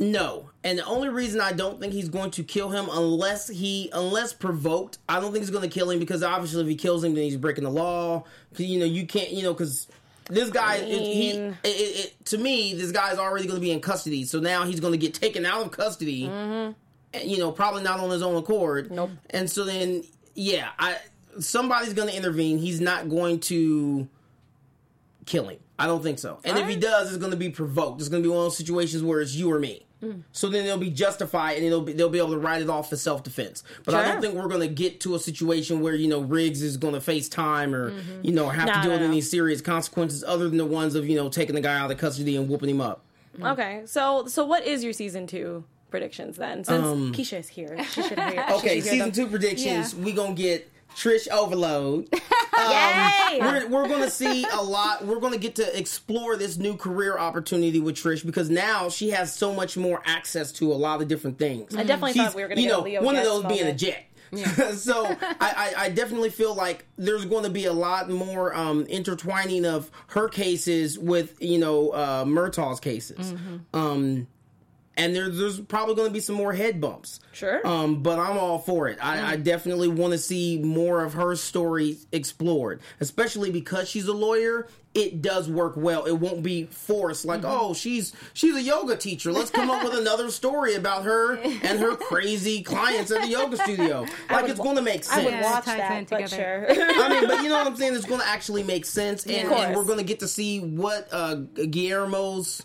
[0.00, 3.90] No, and the only reason I don't think he's going to kill him unless he
[3.92, 7.02] unless provoked, I don't think he's going to kill him because obviously if he kills
[7.02, 8.24] him, then he's breaking the law.
[8.56, 9.88] you know you can't, you know, because
[10.30, 11.66] this guy, it- he, it, it,
[12.06, 14.24] it, to me, this guy's already going to be in custody.
[14.24, 16.26] So now he's going to get taken out of custody.
[16.26, 16.74] and,
[17.24, 18.92] You know, probably not on his own accord.
[18.92, 19.10] Nope.
[19.30, 20.98] And so then, yeah, I
[21.40, 22.58] somebody's going to intervene.
[22.58, 24.06] He's not going to
[25.26, 25.58] kill him.
[25.78, 26.40] I don't think so.
[26.44, 28.00] And if he does, it's going to be provoked.
[28.00, 29.86] It's going to be one of those situations where it's you or me.
[30.32, 32.92] So then they'll be justified, and they'll be, they'll be able to write it off
[32.92, 33.64] as self defense.
[33.84, 36.62] But I don't think we're going to get to a situation where you know Riggs
[36.62, 38.20] is going to face time or mm-hmm.
[38.22, 40.94] you know have No, to deal no, with any serious consequences other than the ones
[40.94, 43.04] of you know taking the guy out of custody and whooping him up.
[43.38, 43.52] Mm.
[43.52, 46.62] Okay, so so what is your season two predictions then?
[46.62, 48.44] Since um, Keesha is here, she should hear.
[48.52, 49.94] Okay, season two predictions.
[49.94, 50.04] Yeah.
[50.04, 52.08] We gonna get Trish overload.
[52.58, 53.38] Yay!
[53.40, 55.06] we're, we're going to see a lot.
[55.06, 59.10] We're going to get to explore this new career opportunity with Trish because now she
[59.10, 61.76] has so much more access to a lot of different things.
[61.76, 63.60] I definitely She's- thought we were going to get know, Leo one of those being
[63.60, 63.78] a moment.
[63.78, 64.04] jet.
[64.74, 68.84] so I, I, I definitely feel like there's going to be a lot more um,
[68.86, 73.32] intertwining of her cases with you know uh, Murtaugh's cases.
[73.32, 73.56] Mm-hmm.
[73.72, 74.26] Um,
[74.98, 77.20] and there, there's probably going to be some more head bumps.
[77.32, 77.66] Sure.
[77.66, 78.98] Um, but I'm all for it.
[79.00, 84.12] I, I definitely want to see more of her story explored, especially because she's a
[84.12, 84.68] lawyer.
[84.94, 86.06] It does work well.
[86.06, 87.24] It won't be forced.
[87.24, 89.30] Like, oh, she's she's a yoga teacher.
[89.30, 93.56] Let's come up with another story about her and her crazy clients at the yoga
[93.62, 94.06] studio.
[94.30, 95.20] Like, it's wa- going to make sense.
[95.20, 96.74] I would Yeah, watch ties that, but together.
[96.74, 97.04] sure.
[97.04, 97.94] I mean, but you know what I'm saying?
[97.94, 100.58] It's going to actually make sense, and, Of and we're going to get to see
[100.60, 102.64] what uh, Guillermo's,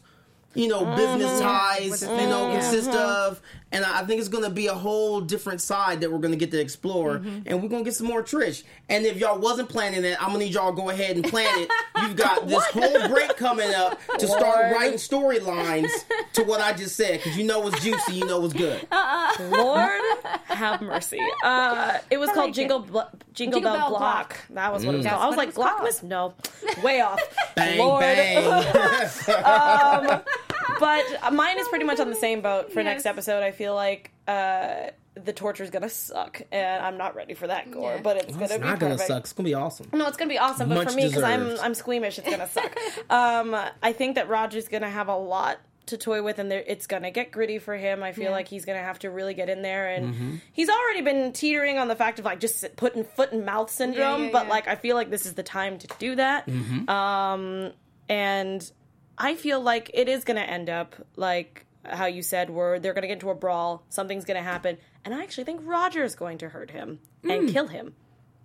[0.56, 3.41] you know, business ties, you know, consist of,
[3.72, 6.34] and I I think it's going to be a whole different side that we're going
[6.34, 8.64] to get to explore, and we're going to get some more Trish.
[8.89, 11.26] And if y'all wasn't planning it, I'm going to need y'all to go ahead and
[11.26, 11.70] plan it.
[12.01, 15.89] You've got this whole break coming up to start writing storylines
[16.34, 18.86] to what I just said, because you know it's juicy, you know it's good.
[19.51, 20.01] Lord
[20.45, 21.20] have mercy.
[21.43, 22.99] Uh, it was called like Jingle Bl-
[23.34, 24.01] Jingle, Jingle Bell, Bell Block.
[24.01, 24.38] Block.
[24.51, 25.10] That was what it was mm.
[25.10, 25.22] called.
[25.24, 25.66] I was like, it was.
[25.66, 26.04] Glockmas?
[26.04, 26.34] No,
[26.84, 27.20] way off.
[27.56, 28.01] Bang, Lord.
[28.01, 28.43] bang.
[29.43, 30.22] Um,
[30.84, 33.42] But mine is pretty much on the same boat for next episode.
[33.44, 37.72] I feel like uh, the torture is gonna suck, and I'm not ready for that
[37.72, 37.96] gore.
[37.96, 38.02] Yeah.
[38.02, 39.08] But it's it's gonna be not going to perfect.
[39.08, 39.24] suck.
[39.24, 39.88] It's going to be awesome.
[39.94, 41.58] No, it's gonna be awesome, but Much for me, because I'm.
[41.62, 42.76] I'm squeamish, it's gonna suck.
[43.10, 46.88] um, I think that Roger's gonna have a lot to toy with, and there, it's
[46.88, 48.02] gonna get gritty for him.
[48.04, 48.32] I feel Yeah.
[48.32, 50.36] like he's gonna have to really get in there, and Mm-hmm.
[50.54, 53.70] he's already been teetering on the fact of like just sit- putting foot and mouth
[53.70, 54.26] syndrome.
[54.26, 54.50] yeah, but yeah.
[54.52, 56.48] like, I feel like this is the time to do that.
[56.48, 56.90] Mm-hmm.
[56.90, 57.72] Um,
[58.10, 58.72] and
[59.18, 63.07] I feel like it is gonna end up like how you said, where they're gonna
[63.07, 66.72] get into a brawl, something's gonna happen, and I actually think Roger's going to hurt
[66.72, 67.95] him and kill him.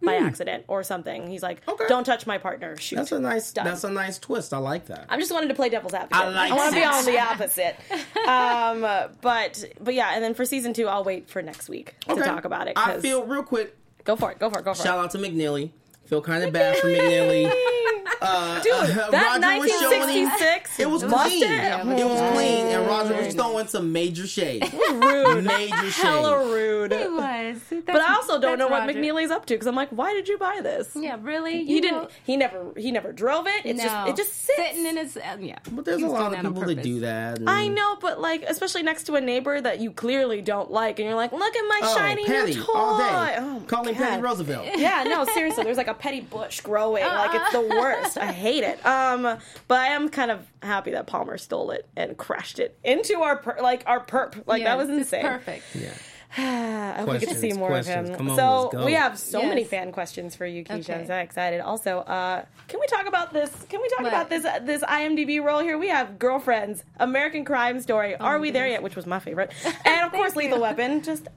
[0.00, 1.72] By accident or something, he's like, Mm.
[1.72, 1.86] Okay.
[1.88, 2.94] "Don't touch my partner." Shoot.
[2.94, 3.52] That's a nice.
[3.52, 3.64] Done.
[3.64, 4.54] That's a nice twist.
[4.54, 5.06] I like that.
[5.08, 6.24] I'm just wanting to play devil's advocate.
[6.24, 7.74] I like want to be on the opposite.
[8.28, 8.80] um,
[9.20, 12.44] but but yeah, and then for season two, I'll wait for next week to talk
[12.44, 12.74] about it.
[12.76, 13.76] I 'cause- feel real quick.
[14.04, 14.38] go for it.
[14.38, 14.64] Go for it.
[14.64, 15.02] Go for Shout it.
[15.02, 15.70] out to McNeely.
[16.04, 17.52] Feel kind of bad for McNeely.
[18.20, 20.80] Uh, Dude, uh, that Roger was showing him- 1966.
[20.80, 21.28] It was Mustang?
[21.30, 21.42] clean.
[21.42, 22.86] Yeah, it was clean, and.
[22.88, 24.62] Roger was throwing some major shade.
[24.92, 25.44] rude.
[25.44, 25.92] Major shade.
[25.92, 26.92] Hella rude.
[26.92, 27.60] It was.
[27.86, 30.38] But I also don't know what McNeely's up to because I'm like, why did you
[30.38, 30.90] buy this?
[30.94, 31.64] Yeah, really.
[31.64, 32.02] He You didn't.
[32.04, 32.72] know- He never.
[32.76, 33.62] He never drove it.
[33.64, 33.84] It's no.
[33.84, 34.08] just.
[34.08, 34.56] It just sits.
[34.58, 35.16] sitting in his.
[35.16, 35.58] Uh, yeah.
[35.70, 37.38] But there's He a lot of people that do that.
[37.38, 40.98] and- I know, but like, especially next to a neighbor that you clearly don't like,
[40.98, 42.72] and you're like, look at my Oh, shiny Patty, new toy.
[42.74, 43.36] all day.
[43.38, 44.02] Oh, my Calling God.
[44.02, 44.66] Patty Roosevelt.
[44.76, 45.64] Yeah, no, seriously.
[45.64, 47.04] There's like a petty bush growing.
[47.04, 48.07] Like it's the worst.
[48.16, 48.84] I hate it.
[48.86, 49.22] Um,
[49.68, 53.36] but I am kind of happy that Palmer stole it and crashed it into our
[53.36, 54.42] per- like our perp.
[54.46, 55.22] Like Yeah, that was it's insane.
[55.22, 55.64] Perfect.
[55.74, 55.90] Yeah.
[56.36, 58.11] I hope we get to see more questions.
[58.11, 58.30] of him.
[58.30, 59.48] On, so we have so Yes.
[59.48, 60.98] many fan questions for you, Keesha.
[60.98, 61.61] I'm so excited.
[61.62, 63.50] Also, uh, can we talk about this?
[63.70, 64.09] Can we talk What?
[64.09, 65.78] about this this IMDb role here?
[65.78, 68.68] We have Girlfriends, American Crime Story, Are my We There.
[68.68, 68.82] Yet?
[68.82, 69.52] Which was my favorite,
[69.86, 71.02] and of course, Lethal Weapon.
[71.02, 71.28] Just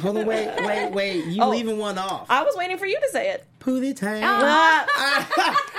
[0.00, 1.24] Hold on, wait, wait, wait.
[1.26, 1.48] You Oh.
[1.50, 2.26] leaving one off.
[2.28, 3.44] I was waiting for you to say it.
[3.62, 4.22] Pootie Tang.
[4.24, 4.84] Uh,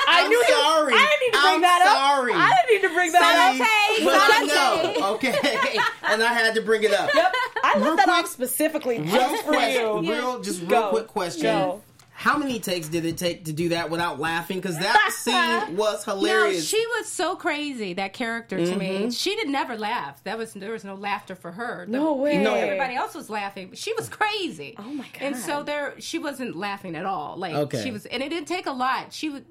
[0.07, 0.93] I'm knew you- sorry.
[0.95, 1.97] I didn't need to bring I'm that up.
[1.97, 2.33] sorry.
[2.33, 3.61] I didn't need to bring that See?
[3.61, 3.67] up.
[3.67, 4.05] okay.
[4.05, 5.13] But I know.
[5.15, 5.77] Okay.
[6.13, 7.09] and I had to bring it up.
[7.13, 9.99] Yep, I Real left that quick- off specifically Real just for you.
[10.11, 10.89] Real, just real Go.
[10.91, 11.43] quick question.
[11.43, 11.81] Go.
[12.15, 14.57] How many takes did it take to do that without laughing?
[14.57, 16.65] Because that scene was No, hilarious.
[16.67, 17.93] she was so crazy.
[17.93, 18.79] That character to Mm-hmm.
[19.05, 20.23] me, she did never laugh.
[20.23, 21.85] That was there was no laughter for her.
[21.85, 22.37] The- No way.
[22.41, 22.53] No.
[22.53, 24.75] Everybody else was laughing, but she was crazy.
[24.77, 25.21] Oh my god.
[25.21, 27.35] And so there, she wasn't laughing at all.
[27.37, 27.83] Like Okay.
[27.83, 29.11] she was, and it didn't take a lot.
[29.11, 29.45] She would.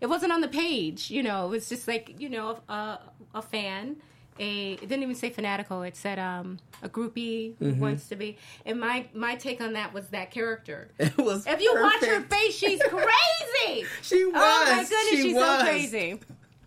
[0.00, 1.10] It wasn't on the page.
[1.10, 2.98] You know, it was just like you know a,
[3.34, 3.96] a fan.
[4.38, 5.82] A it didn't even say fanatical.
[5.82, 7.80] It said um, a groupie who Mm-hmm.
[7.80, 8.36] wants to be.
[8.66, 10.88] And my my take on that was that character.
[10.98, 11.46] it was.
[11.46, 13.86] If you watch her face, she's crazy.
[14.02, 14.34] She was.
[14.36, 15.58] Oh my goodness, she she's was.
[15.60, 16.20] so crazy.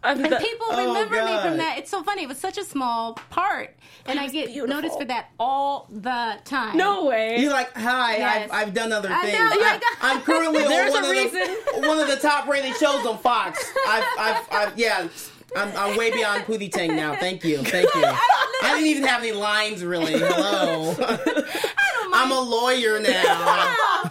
[0.03, 1.78] I And that- people Oh, remember me from that.
[1.78, 2.24] It's so funny.
[2.24, 3.76] It was such a small part,
[4.07, 4.67] and I get beautiful.
[4.76, 6.76] noticed for that all the time.
[6.76, 7.39] no way.
[7.39, 8.49] You're like, hi, Yes.
[8.51, 9.38] I've, I've done other I things.
[9.38, 9.82] know, I I, know.
[10.01, 11.55] I'm currently on one a of, reason.
[11.82, 13.63] the, one of the top rated shows on Fox.
[13.88, 15.07] I've, I've, I've yeah,
[15.56, 17.16] I'm, I'm way beyond Pootie Tang now.
[17.16, 18.04] Thank you, thank you.
[18.06, 20.14] I didn't even have any lines really.
[20.18, 20.95] Hello.
[22.14, 23.10] I'm a lawyer now.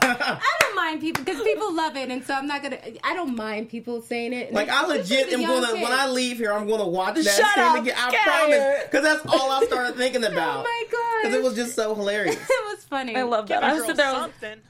[0.02, 2.78] I don't mind people because people love it, and so I'm not gonna.
[3.04, 4.52] I don't mind people saying it.
[4.52, 5.92] Like I legit It's am gonna young when.
[5.92, 7.94] I leave here, I'm gonna watch that Shut scene up, again.
[7.96, 8.24] I Scared.
[8.24, 10.60] promise, because that's all I started thinking oh about.
[10.60, 11.22] Oh my god!
[11.22, 12.36] Because it was just so hilarious.
[12.36, 13.14] it was funny.
[13.16, 13.62] I love that.
[13.62, 13.96] I a was girl sitting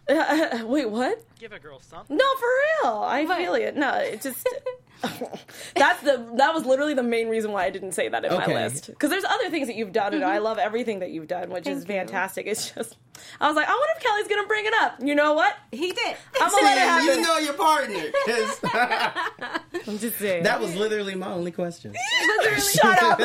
[0.08, 0.18] there.
[0.18, 0.68] I was- something.
[0.68, 1.24] Wait, what?
[1.38, 2.16] Give a girl something.
[2.16, 2.48] No, for
[2.88, 2.94] real.
[3.02, 3.38] I What?
[3.38, 3.76] feel it.
[3.76, 4.46] No, it just.
[5.74, 8.52] That's the that was literally the main reason why I didn't say that in Okay.
[8.54, 11.28] my list because there's other things that you've done and I love everything that you've
[11.28, 11.94] done which is Thank you.
[11.96, 12.46] fantastic.
[12.46, 12.96] It's just
[13.40, 14.96] I was like I wonder if Kelli's gonna bring it up.
[15.02, 15.54] You know what?
[15.72, 16.16] He did.
[16.40, 17.06] I'm gonna let it happen.
[17.06, 18.10] you know your partner.
[18.26, 18.60] 'cause
[19.88, 20.42] I'm just saying.
[20.44, 21.94] that was literally my only question.
[22.72, 23.20] Shut up!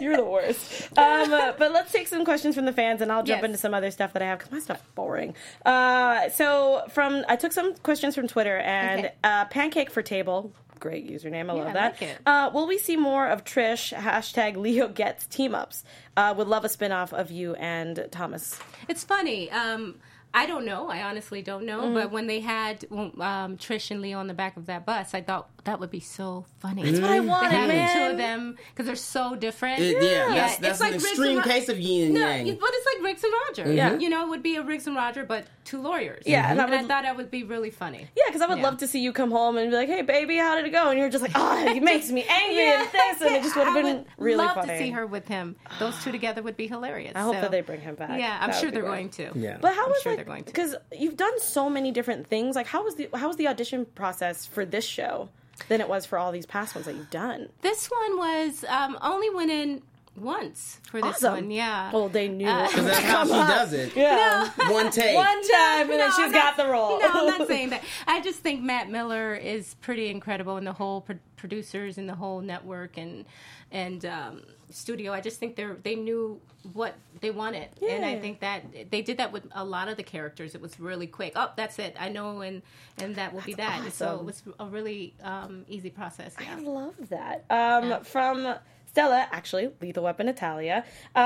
[0.00, 0.88] You're the worst.
[0.98, 3.44] Um, uh, but let's take some questions from the fans, and I'll jump Yes.
[3.46, 5.34] into some other stuff that I have because my stuff's boring.
[5.64, 9.14] Uh, so from I took some questions from Twitter, and Okay.
[9.24, 10.52] uh, pancake for table
[10.82, 11.50] great username.
[11.50, 12.00] I Yeah, love I that.
[12.02, 12.18] like.
[12.26, 13.96] Uh, will we see more of Trish?
[13.96, 15.84] Hashtag Leo gets team ups.
[16.16, 18.58] Uh, would love a spinoff of you and Thomas.
[18.88, 19.50] It's funny.
[19.50, 19.94] Um,
[20.34, 20.88] I don't know.
[20.88, 21.82] I honestly don't know.
[21.82, 21.94] Mm-hmm.
[21.94, 23.12] But when they had um,
[23.58, 26.44] Trish and Leo on the back of that bus, I thought that would be so
[26.58, 26.82] funny.
[26.82, 27.96] That's what I wanted, to have the man.
[27.96, 29.80] two of them because they're so different.
[29.80, 32.20] It- yeah, that's, that's like an Riggs extreme and Ro- case of yin and No,
[32.28, 32.44] yang.
[32.60, 33.72] but it's like Riggs and Roger.
[33.72, 33.94] Yeah.
[33.98, 36.24] you know, it would be a Riggs and Roger, but two lawyers.
[36.26, 38.08] Yeah, and and, I I thought that would be really funny.
[38.16, 38.64] Yeah, because I would Yeah.
[38.64, 40.90] love to see you come home and be like, "Hey, baby, how did it go?"
[40.90, 43.66] And you're just like, "Oh, he makes me angry and this," and it just would
[43.66, 44.72] have been would really love funny.
[44.72, 45.54] to see her with him.
[45.78, 47.12] Those two together would be hilarious.
[47.14, 48.18] I hope So, that they bring him back.
[48.18, 49.30] Yeah, I'm That sure they're going to.
[49.36, 49.58] Yeah.
[49.60, 50.46] But how I'm was like they're going to.
[50.46, 52.56] because you've done so many different things.
[52.56, 55.28] Like how was the how was the audition process for this show
[55.68, 57.48] than it was for all these past ones that you've done?
[57.60, 59.82] This one was um, only went in
[60.16, 61.32] once for this Awesome.
[61.34, 61.50] one.
[61.50, 61.90] Yeah.
[61.92, 62.46] Well, they knew.
[62.46, 63.96] Uh, it was That's how she come does it.
[63.96, 64.50] Yeah.
[64.70, 65.16] One take.
[65.16, 67.00] One time, and then No, she's I'm got the role.
[67.00, 67.82] No, I'm not saying that.
[68.06, 72.14] I just think Matt Miller is pretty incredible, and the whole pro- producers and the
[72.14, 73.24] whole network and
[73.70, 75.12] and um, studio.
[75.12, 76.40] I just think they are they knew
[76.74, 80.02] what they wanted, and I think that they did that with a lot of the
[80.02, 80.54] characters.
[80.54, 81.32] It was really quick.
[81.36, 81.96] Oh, that's it.
[81.98, 82.60] I know, and
[82.98, 83.92] and that will be that.
[83.94, 86.34] So it was a really um, easy process.
[86.40, 86.56] Yeah.
[86.56, 87.44] I love that.
[87.50, 87.98] Um, Yeah.
[88.02, 88.54] From
[88.92, 90.84] Stella, actually, Lethal Weapon Italia.
[91.14, 91.20] Uh,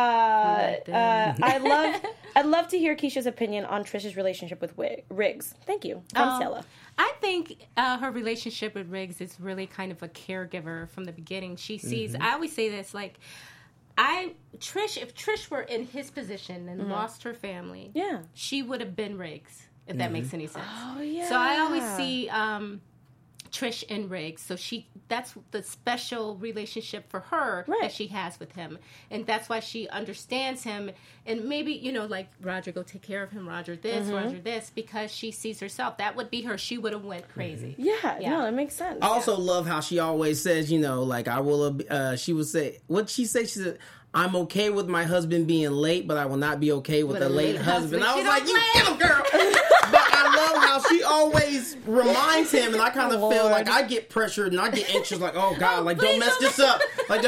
[0.77, 1.35] like uh.
[1.43, 2.01] I love.
[2.37, 5.53] I'd love to hear Keesha's opinion on Trish's relationship with Wi- Riggs.
[5.67, 6.03] Thank you.
[6.15, 6.65] From Um, Stella.
[6.99, 11.13] I think uh, her relationship with Riggs is really kind of a caregiver from the
[11.13, 11.57] beginning.
[11.57, 12.13] She sees.
[12.13, 12.23] Mm-hmm.
[12.23, 13.19] I always say this, like,
[13.99, 14.97] I Trish.
[15.01, 17.99] If Trish were in his position and lost her family, Mm-hmm.
[17.99, 18.19] Yeah.
[18.35, 19.67] she would have been Riggs.
[19.89, 20.65] If that makes any sense.
[20.69, 21.29] Oh yeah.
[21.29, 22.81] So I always see um,
[23.57, 24.43] Trish and Riggs.
[24.43, 27.79] So she that's the special relationship for her Right.
[27.83, 28.79] that she has with him,
[29.11, 30.91] and that's why she understands him.
[31.25, 33.49] And maybe you know, like Roger, go take care of him.
[33.49, 34.15] Roger, this, Mm-hmm.
[34.15, 35.99] Roger, this, because she sees herself.
[35.99, 36.59] That would be her.
[36.59, 37.75] She would have went crazy.
[37.79, 38.31] Yeah, Yeah.
[38.31, 38.99] no, it makes sense.
[39.03, 41.81] I also love how she always says, you know, like I will.
[41.89, 43.43] Uh, she would say, what she say?
[43.47, 43.79] She said,
[44.13, 47.23] "I'm okay with my husband being late, but I will not be okay with, With
[47.23, 48.05] a a late late husband." husband.
[48.05, 48.73] I was like, don't "You play.
[48.75, 49.23] get him, girl."
[49.93, 53.83] but I love how she always reminds him, and I kind of feel like I
[53.83, 56.81] get pressured and I get anxious, like, "Oh God, like don't mess this up.
[57.09, 57.23] Like,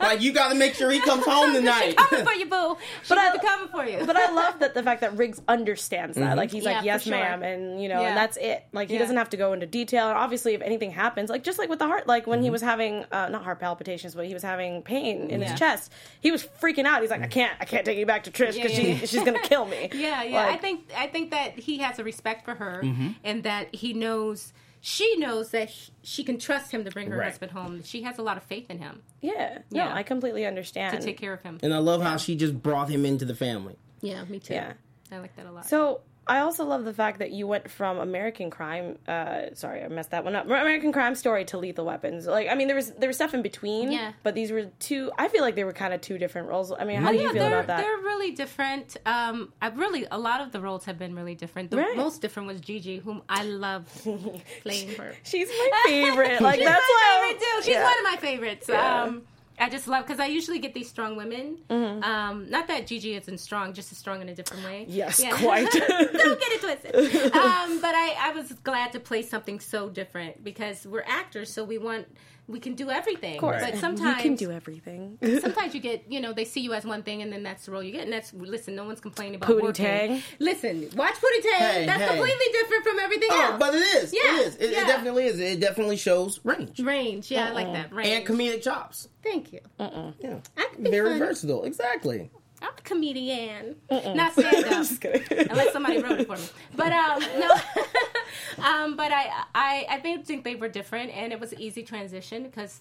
[0.00, 2.76] like you got to make sure he comes home tonight." Coming for you, boo.
[3.08, 4.04] But I'm coming for you.
[4.06, 6.36] but I love that the fact that Riggs understands that.
[6.36, 7.12] Like he's Yeah, like, yes, sure.
[7.12, 8.08] ma'am, and you know, Yeah.
[8.08, 8.64] and that's it.
[8.72, 9.00] Like he Yeah.
[9.00, 10.08] doesn't have to go into detail.
[10.08, 12.52] And obviously, if anything happens, like just like with the heart, like when he Mm-hmm.
[12.52, 15.50] was having uh, not heart palpitations, but he was having pain in Yeah.
[15.50, 17.00] his chest, he was freaking out.
[17.00, 18.94] He's like, I can't, I can't take you back to Trish because Yeah, she, yeah,
[19.00, 19.06] yeah.
[19.06, 19.90] she's gonna kill me.
[19.94, 20.46] Yeah, yeah.
[20.46, 23.08] I think I think that he has a respect for her, Mm-hmm.
[23.22, 27.16] and that he knows she knows that he- she can trust him to bring her
[27.16, 27.30] Right.
[27.30, 27.82] husband home.
[27.82, 29.94] She has a lot of faith in him yeah, no, Yeah.
[29.94, 30.98] I completely understand.
[31.00, 31.58] to take care of him.
[31.62, 33.76] And I love how she just brought him into the family.
[34.02, 34.52] Yeah, me too.
[34.54, 34.74] Yeah.
[35.10, 35.64] I like that a lot.
[35.66, 38.98] So I also love the fact that you went from American Crime.
[39.06, 40.46] Uh, sorry, I messed that one up.
[40.46, 42.26] American Crime Story to Lethal Weapons.
[42.26, 43.92] Like, I mean, there was there was stuff in between.
[43.92, 44.12] Yeah.
[44.22, 45.10] But these were two.
[45.18, 46.72] I feel like they were kind of two different roles.
[46.72, 47.76] I mean, how do you yeah, feel about that?
[47.78, 48.96] They're really different.
[49.06, 51.70] Um, I really a lot of the roles have been really different.
[51.70, 51.96] The Right.
[51.96, 53.86] most different was Gigi, whom I love
[54.62, 55.14] playing her.
[55.24, 56.40] She's my favorite.
[56.40, 57.20] Like She's that's my why.
[57.28, 57.62] favorite too.
[57.64, 57.84] She's yeah.
[57.84, 58.70] one of my favorites.
[58.70, 59.22] Um,
[59.58, 61.58] I just love because I usually get these strong women.
[61.70, 64.82] Um, not that Gigi isn't strong, just as strong in a different way.
[64.82, 64.90] Mm-hmm.
[64.92, 65.30] Yes, Yeah.
[65.36, 65.70] quite.
[65.72, 67.32] Don't get it twisted.
[67.34, 71.62] Um, but I, I was glad to play something so different because we're actors, so
[71.64, 72.06] we want
[72.46, 73.34] we can do everything.
[73.36, 73.62] Of course.
[73.62, 75.18] But You sometimes can do everything.
[75.40, 77.72] sometimes you get, you know, they see you as one thing, and then that's the
[77.72, 78.02] role you get.
[78.02, 79.84] And that's listen, no one's complaining about Pootie working.
[79.84, 80.22] Tang.
[80.38, 81.60] Listen, watch Pootie Tang.
[81.60, 82.08] Hey, that's hey.
[82.08, 83.56] completely different from everything Oh, else.
[83.58, 84.12] but it is.
[84.12, 84.56] Yeah, it is.
[84.56, 84.82] It, yeah.
[84.82, 85.40] it definitely is.
[85.40, 87.72] It definitely shows range range, yeah, I like uh-uh.
[87.74, 88.08] that range.
[88.08, 89.08] and comedic chops.
[89.22, 89.60] Thank you.
[89.78, 90.12] Uh-uh.
[90.20, 91.18] Yeah, I can be very funny.
[91.20, 91.64] versatile.
[91.64, 92.30] Exactly.
[92.64, 94.86] I'm a comedian, not stand up.
[95.50, 97.50] Unless somebody wrote it for me, but um, no,
[98.64, 102.42] um, but I, I, I think they were different, and it was an easy transition
[102.44, 102.80] because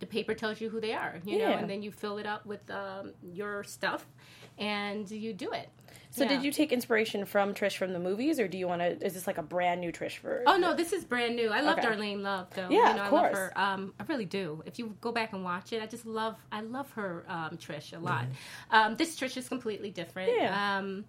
[0.00, 2.44] the paper tells you who they are, you know, and then you fill it up
[2.46, 4.06] with um, your stuff,
[4.58, 5.70] and you do it.
[6.16, 6.30] So Yeah.
[6.30, 9.04] did you take inspiration from Trish from the movies, or do you want to?
[9.04, 10.42] Is this like a brand new Trish for?
[10.46, 11.50] Oh no, this is brand new.
[11.50, 11.88] I love Okay.
[11.88, 12.70] Darlene Love though.
[12.70, 13.22] Yeah, you know, of I course.
[13.22, 13.52] love her.
[13.56, 14.62] Um, I really do.
[14.64, 16.36] If you go back and watch it, I just love.
[16.50, 18.24] I love her, um, Trish, a lot.
[18.70, 20.32] Um, this Trish is completely different.
[20.34, 20.78] Yeah.
[20.78, 21.04] Um,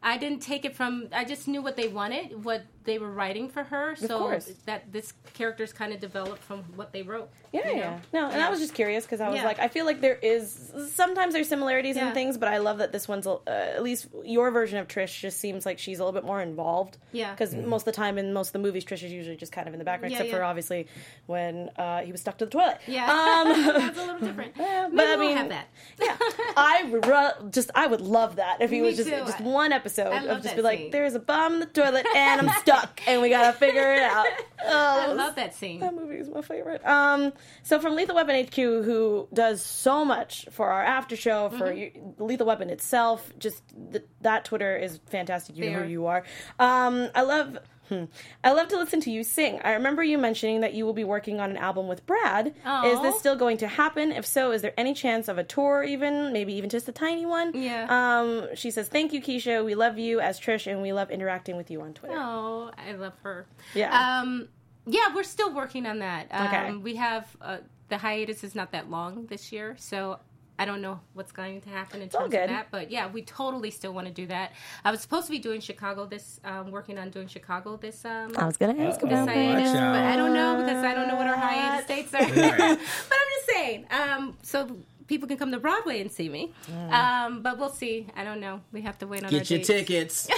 [0.00, 1.08] I didn't take it from.
[1.12, 3.94] I just knew what they wanted, what they were writing for her.
[3.96, 7.30] So that this character's kind of developed from what they wrote.
[7.52, 7.90] Yeah, you yeah.
[8.12, 8.20] know?
[8.28, 9.44] No, and I was just curious because I was Yeah.
[9.44, 12.92] like, I feel like there is sometimes there's similarities in things, but I love that
[12.92, 16.18] this one's uh, at least your version of Trish just seems like she's a little
[16.18, 16.98] bit more involved.
[17.12, 17.32] Yeah.
[17.32, 19.68] because most of the time in most of the movies, Trish is usually just kind
[19.68, 20.86] of in the background, Yeah, except for obviously
[21.26, 22.78] when uh, he was stuck to the toilet.
[22.86, 24.54] Yeah, Um, that's a little different.
[24.62, 25.66] Yeah, but I mean- have that.
[26.00, 26.16] yeah,
[26.56, 29.16] I would just I would love that if he Me was just too.
[29.16, 30.90] just one episode of just be like, scene.
[30.90, 32.71] there's a bomb in the toilet and I'm stuck.
[32.78, 34.26] Stuck, and we gotta figure it out.
[34.64, 35.80] Oh, I love that scene.
[35.80, 36.86] that movie is my favorite.
[36.86, 37.32] Um,
[37.64, 42.22] so from Lethal Weapon HQ, who does so much for our after show, for Mm-hmm.
[42.22, 43.60] Lethal Weapon itself, just
[43.90, 45.56] th- that Twitter is fantastic.
[45.56, 46.22] You know who you are.
[46.60, 47.58] Um, I love.
[47.92, 48.04] Hmm,
[48.42, 49.60] I love to listen to you sing.
[49.62, 52.54] I remember you mentioning that you will be working on an album with Brad.
[52.84, 54.12] Is this still going to happen?
[54.12, 57.26] If so, is there any chance of a tour, even maybe even just a tiny
[57.26, 57.52] one?
[57.54, 57.86] Yeah.
[57.90, 59.64] Um, she says, "Thank you, Keesha.
[59.64, 62.92] We love you as Trish, and we love interacting with you on Twitter." Oh, I
[62.92, 63.46] love her.
[63.74, 64.20] Yeah.
[64.20, 64.48] Um,
[64.86, 66.28] yeah, we're still working on that.
[66.30, 66.72] Um, Okay.
[66.76, 70.18] We have uh, the hiatus is not that long this year, so
[70.62, 72.68] I don't know what's going to happen in all terms of that.
[72.70, 74.52] But yeah, we totally still want to do that.
[74.84, 78.04] I was supposed to be doing Chicago this, um, working on doing Chicago this.
[78.04, 79.08] Um, I was gonna ask Uh-oh.
[79.08, 82.14] about this hiatus, but I don't know because I don't know what our hiatus dates
[82.14, 82.20] are.
[82.28, 84.76] but I'm just saying, um, so
[85.08, 86.52] people can come to Broadway and see me.
[86.90, 88.06] Um, but we'll see.
[88.14, 88.60] I don't know.
[88.70, 89.68] We have to wait on our Get your dates.
[89.68, 90.28] tickets.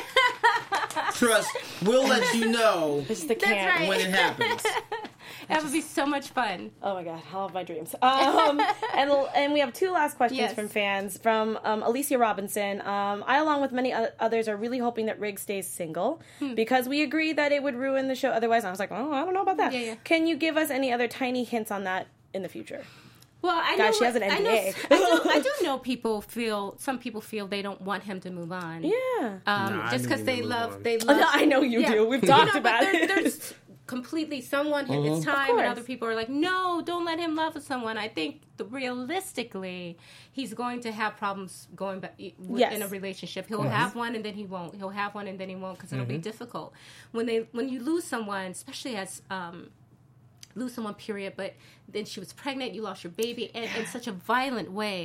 [1.14, 1.50] Trust,
[1.84, 3.80] we'll let you know It's the can't.
[3.80, 3.88] right.
[3.88, 4.62] when it happens.
[5.48, 6.70] That would be so much fun.
[6.82, 7.94] Oh my god, all of my dreams.
[8.02, 8.60] Um,
[8.96, 10.54] and and we have two last questions Yes.
[10.54, 12.80] from fans from um, Alicia Robinson.
[12.80, 16.54] Um, I, along with many others, are really hoping that Riggs stays single Hmm.
[16.54, 18.62] because we agree that it would ruin the show otherwise.
[18.64, 19.72] And I was like, oh, I don't know about that.
[19.72, 19.94] Yeah, yeah.
[20.04, 22.82] Can you give us any other tiny hints on that in the future?
[23.42, 26.22] Well, I Guys, know she has an I know- I, do, I do know people
[26.22, 26.76] feel.
[26.78, 28.82] Some people feel they don't want him to move on.
[28.84, 28.94] Yeah.
[29.46, 30.82] Um, Nah, I just because he they love, on.
[30.82, 31.18] they Oh, love.
[31.18, 31.92] no, I know you Yeah.
[31.92, 32.06] do.
[32.08, 33.08] We've You talked know, about but there, it.
[33.08, 33.54] There's
[33.94, 35.24] completely someone his Mhm.
[35.24, 37.96] time, and other people are like, no, don't let him love someone.
[38.06, 39.96] I think the, realistically,
[40.32, 42.74] he's going to have problems going back i- w- Yes.
[42.74, 43.46] in a relationship.
[43.48, 44.74] He'll have one and then he won't.
[44.74, 46.72] He'll have one and then he won't because it'll be difficult
[47.12, 49.70] when they when you lose someone, especially as um,
[50.56, 51.52] lose someone period but
[51.88, 55.00] then she was pregnant you lost your baby and in such a violent way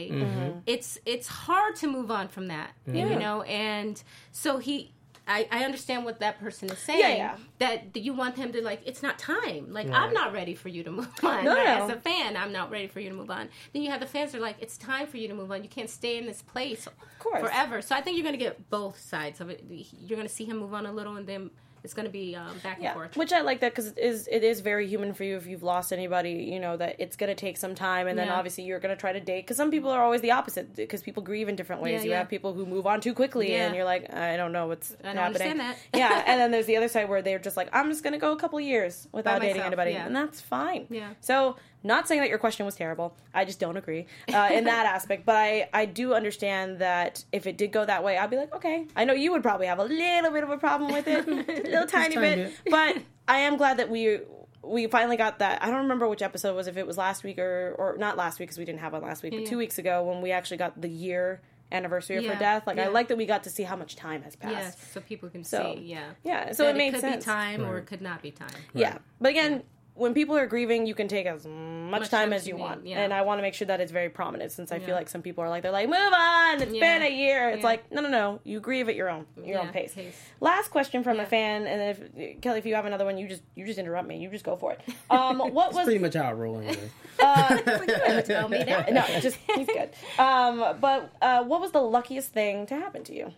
[0.68, 3.08] it's it's hard to move on from that Yeah.
[3.10, 3.96] you know and
[4.32, 4.92] so he
[5.30, 7.00] I, I understand what that person is saying.
[7.00, 7.36] Yeah, yeah.
[7.60, 8.82] That that you want him to like.
[8.86, 9.72] It's not time.
[9.72, 11.46] Like I'm not ready for you to move on.
[11.46, 11.80] No, right?
[11.80, 11.86] no.
[11.86, 13.50] As a fan, I'm not ready for you to move on.
[13.72, 15.64] Then you have the fans that are like, it's time for you to move on.
[15.64, 16.88] You can't stay in this place
[17.20, 17.42] course.
[17.42, 17.82] forever.
[17.82, 19.64] So I think you're going to get both sides of it.
[19.70, 21.52] You're going to see him move on a little, and then
[21.84, 23.16] it's going to be um, back and Yeah, forth.
[23.18, 25.64] which I like that because it is it is very human for you if you've
[25.64, 26.32] lost anybody.
[26.32, 28.36] You know that it's gonna take some time, and then Yeah.
[28.38, 29.46] obviously you're gonna try to date.
[29.46, 32.04] Because some people are always the opposite because people grieve in different ways.
[32.04, 34.68] Yeah, you have people who move on too quickly, and you're like, I don't know
[34.68, 35.24] what's I happening.
[35.26, 35.78] understand that.
[35.94, 38.32] yeah, and then there's the other side where they're just like, I'm just gonna go
[38.32, 40.88] a couple years without dating anybody, and that's fine.
[40.90, 41.12] Yeah.
[41.22, 41.56] So.
[41.84, 43.16] Not saying that your question was terrible.
[43.34, 45.26] I just don't agree uh, in that aspect.
[45.26, 48.54] But I, I do understand that if it did go that way, I'd be like,
[48.56, 48.86] okay.
[48.96, 51.32] I know you would probably have a little bit of a problem with it, a
[51.70, 52.54] little tiny tiny bit.
[52.70, 54.20] But I am glad that we
[54.62, 55.64] we finally got that.
[55.64, 58.18] I don't remember which episode it was, if it was last week or or not
[58.18, 59.50] last week because we didn't have one last week, but Yeah.
[59.50, 62.66] two weeks ago when we actually got the year anniversary of her death.
[62.68, 64.54] Like I like that we got to see how much time has passed.
[64.54, 65.84] Yes, so people can So, see.
[65.84, 67.24] Yeah, yeah, so That it made could sense.
[67.24, 68.50] be time or it could not be time.
[68.74, 69.64] Yeah, but again.
[70.00, 73.00] When people are grieving, you can take as much, time, as you need, want, yeah.
[73.02, 74.52] and I want to make sure that it's very prominent.
[74.52, 76.80] Since I feel like some people are like, they're like, "Move on, it's Yeah.
[77.00, 77.66] been a year." It's Yeah.
[77.68, 79.94] like, no, no, no, you grieve at your own, your own pace.
[79.94, 80.16] pace.
[80.40, 83.28] Last question from a fan, and then if Kelli, if you have another one, you
[83.28, 84.18] just you just interrupt me.
[84.20, 84.82] You just go for it.
[85.10, 86.90] Um, what was Pretty much how I roll anyway.
[87.20, 88.94] Tell me that.
[88.94, 89.90] no, just he's good.
[90.18, 93.34] Um, but uh, what was the luckiest thing to happen to you?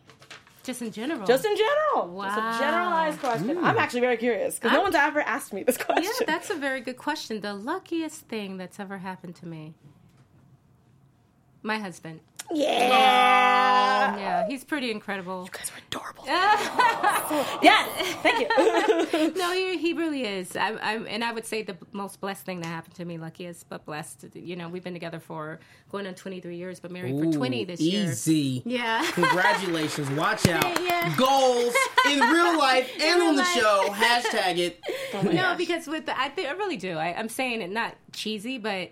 [0.64, 1.26] Just in general.
[1.26, 2.24] Just in general.
[2.24, 2.60] Just a Wow.
[2.60, 3.58] generalized question.
[3.58, 3.80] I'm mm.
[3.80, 6.12] actually very curious because no one's ever asked me this question.
[6.20, 7.42] yeah, that's a very good question.
[7.42, 9.74] The luckiest thing that's ever happened to me.
[11.64, 12.22] My husband.
[12.54, 14.18] Yeah.
[14.18, 15.46] Yeah, he's pretty incredible.
[15.46, 16.24] You guys are adorable.
[17.62, 17.90] yes,
[18.22, 19.34] thank you.
[19.38, 20.56] no, he, he really is.
[20.56, 23.70] I, I'm, and I would say the most blessed thing that happened to me, luckiest
[23.70, 24.26] but blessed.
[24.34, 25.60] You know, we've been together for
[25.92, 28.12] going on 23 years, but married for 20 this year.
[28.12, 28.64] Easy.
[28.66, 29.10] Yeah.
[29.14, 30.10] Congratulations.
[30.12, 30.82] Watch out.
[30.82, 31.14] Yeah.
[31.16, 31.74] Goals
[32.10, 33.54] in real life and real on the life.
[33.54, 33.88] show.
[33.90, 34.80] Hashtag it.
[35.34, 36.98] no, because with the, I think I really do.
[36.98, 38.92] I, I'm saying it not cheesy, but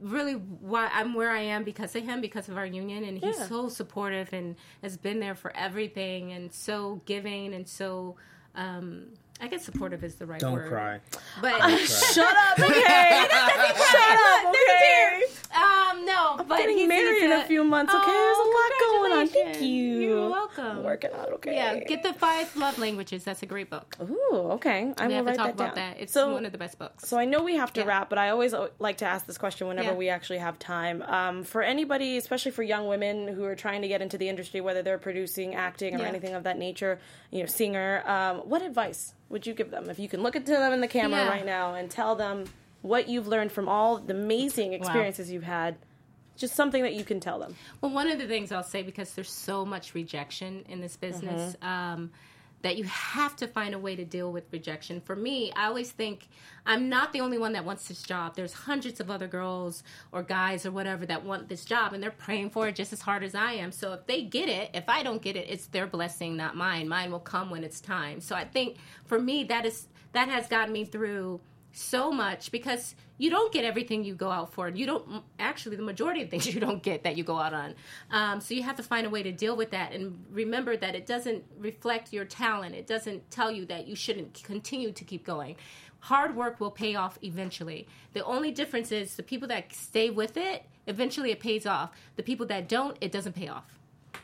[0.00, 3.38] really why I'm where I am because of him, because of our union, and he's
[3.38, 3.46] Yeah.
[3.46, 8.16] so supportive and has been there for everything, and so giving and so.
[8.54, 10.68] Um, I guess supportive is the right Don't word.
[10.68, 11.00] cry.
[11.40, 13.26] But Shut up, okay?
[13.28, 15.22] Shut up, okay?
[15.56, 17.92] um, no, but Getting he's married in he's a few months.
[17.92, 19.28] Okay, there's a lot going on.
[19.28, 19.98] Thank you.
[19.98, 20.84] You're welcome.
[20.84, 21.56] Working out, okay?
[21.56, 23.24] Yeah, get the five love languages.
[23.24, 23.96] That's a great book.
[24.00, 24.92] Ooh, okay.
[24.96, 25.90] I We will have to talk that about down.
[25.94, 26.00] that.
[26.00, 27.08] It's so, one of the best books.
[27.08, 27.86] So I know we have to Yeah.
[27.86, 29.96] wrap, but I always uh, like to ask this question whenever Yeah.
[29.96, 31.02] we actually have time.
[31.02, 34.60] Um, for anybody, especially for young women who are trying to get into the industry,
[34.60, 36.04] whether they're producing, acting, or Yeah.
[36.08, 37.00] anything of that nature,
[37.32, 40.52] you know, singer, um, what advice would you give them if you can look into
[40.52, 41.28] them in the camera Yeah.
[41.28, 42.44] right now and tell them
[42.82, 45.76] what you've learned from all the amazing experiences you've had?
[46.36, 47.54] Just something that you can tell them.
[47.80, 51.56] Well, one of the things I'll say because there's so much rejection in this business,
[51.56, 51.66] Mm-hmm.
[51.68, 52.10] um,
[52.62, 55.00] that you have to find a way to deal with rejection.
[55.00, 56.28] For me, I always think
[56.64, 58.36] I'm not the only one that wants this job.
[58.36, 59.82] There's hundreds of other girls
[60.12, 63.00] or guys or whatever that want this job and they're praying for it just as
[63.00, 63.72] hard as I am.
[63.72, 66.88] So if they get it, if I don't get it, it's their blessing, not mine.
[66.88, 68.20] Mine will come when it's time.
[68.20, 71.40] So I think for me that is that has gotten me through
[71.72, 74.68] so much because you don't get everything you go out for.
[74.68, 77.74] You don't actually the majority of things you don't get that you go out on.
[78.10, 80.94] Um, so you have to find a way to deal with that and remember that
[80.94, 82.74] it doesn't reflect your talent.
[82.74, 85.56] It doesn't tell you that you shouldn't continue to keep going.
[86.00, 87.86] Hard work will pay off eventually.
[88.12, 91.90] The only difference is the people that stay with it, eventually it pays off.
[92.16, 93.78] The people that don't, it doesn't pay off.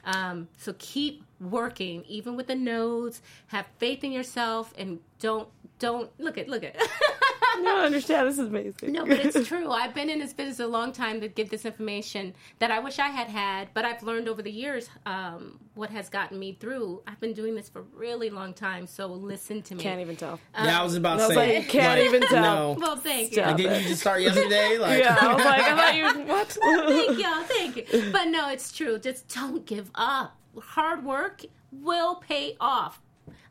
[0.05, 3.23] Um, so keep working, even with the nodes.
[3.49, 6.77] Have faith in yourself, and don't don't look at look at.
[7.67, 8.29] I don't understand.
[8.29, 8.93] This is amazing.
[8.93, 9.71] No, but it's true.
[9.71, 12.99] I've been in this business a long time to give this information that I wish
[12.99, 17.03] I had had, but I've learned over the years um, what has gotten me through.
[17.07, 19.83] I've been doing this for a really long time, so listen to me.
[19.83, 20.41] Can't even tell.
[20.55, 21.59] yeah, I was about to say.
[21.59, 22.43] like, can't even tell.
[22.43, 22.77] No.
[22.79, 23.37] Well, thank Stop.
[23.37, 23.43] you.
[23.49, 24.77] Like, didn't you just start yesterday?
[24.79, 26.49] Like, Yeah, I was like, I thought you what?
[26.49, 28.11] thank y'all, thank you.
[28.13, 28.99] But no, it's true.
[28.99, 30.37] Just don't give up.
[30.61, 31.43] Hard work
[31.73, 33.01] will pay off.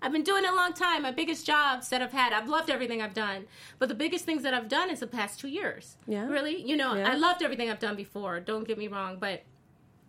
[0.02, 1.02] I've been doing it a long time.
[1.04, 3.46] My biggest jobs that I've had, I've loved everything I've done.
[3.80, 5.98] But the biggest things that I've done is the past two years.
[6.08, 6.28] Yeah.
[6.28, 6.62] Really?
[6.62, 7.12] You know, Yeah.
[7.12, 8.40] I loved everything I've done before.
[8.40, 9.18] Don't get me wrong.
[9.20, 9.44] But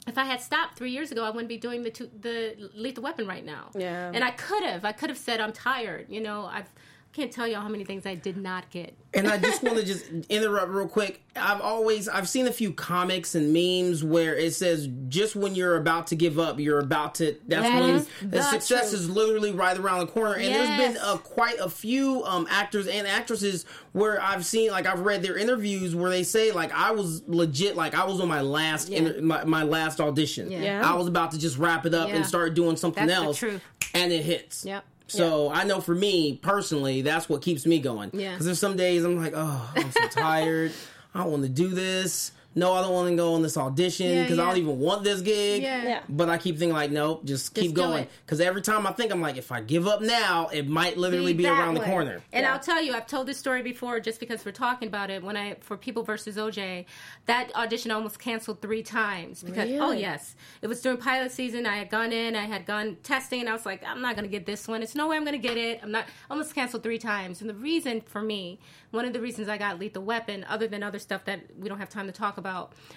[0.06, 3.02] if I had stopped three years ago, I wouldn't be doing the two, the lethal
[3.02, 3.70] weapon right now.
[3.74, 4.10] Yeah.
[4.14, 4.84] And I could have.
[4.84, 6.06] I could have said I'm tired.
[6.08, 6.70] You know, I've.
[7.10, 8.94] I can't tell y'all how many things I did not get.
[9.14, 11.22] And I just want to just interrupt real quick.
[11.34, 15.76] I've always I've seen a few comics and memes where it says just when you're
[15.76, 17.36] about to give up, you're about to.
[17.48, 19.00] That's That when is the the success truth.
[19.00, 20.34] is literally right around the corner.
[20.34, 24.86] And there's been uh, quite a few um, actors and actresses where I've seen like
[24.86, 28.28] I've read their interviews where they say like I was legit like I was on
[28.28, 28.98] my last Yeah.
[28.98, 30.52] inter- my, my last audition.
[30.52, 30.60] Yeah.
[30.62, 30.92] Yeah.
[30.92, 32.16] I was about to just wrap it up Yeah.
[32.16, 33.38] and start doing something That's the else.
[33.38, 33.62] truth.
[33.94, 34.64] And it hits.
[34.64, 34.84] Yep.
[35.08, 38.10] So I know for me personally, that's what keeps me going.
[38.12, 38.32] Yeah.
[38.32, 40.72] Because there's some days I'm like, oh, I'm so tired.
[41.14, 42.32] I don't want to do this.
[42.58, 45.04] No, I don't want to go on this audition Yeah, because I don't even want
[45.04, 45.62] this gig.
[45.62, 45.82] Yeah.
[45.84, 46.00] Yeah.
[46.08, 48.06] But I keep thinking like, nope, just keep going.
[48.26, 51.34] Because every time I think I'm like, if I give up now, it might literally
[51.34, 52.20] be, that around the corner.
[52.32, 52.52] And Yeah.
[52.52, 55.22] I'll tell you, I've told this story before just because we're talking about it.
[55.22, 56.84] When I for People versus OJ,
[57.26, 61.66] that audition almost canceled three times because oh yes, it was during pilot season.
[61.66, 64.28] I had gone in, I had gone testing, and I was like, I'm not gonna
[64.28, 64.82] get this one.
[64.82, 65.80] It's no way I'm gonna get it.
[65.82, 66.06] I'm not.
[66.30, 67.40] Almost canceled three times.
[67.40, 68.58] And the reason for me,
[68.90, 71.78] one of the reasons I got Lethal Weapon, other than other stuff that we don't
[71.78, 72.47] have time to talk about,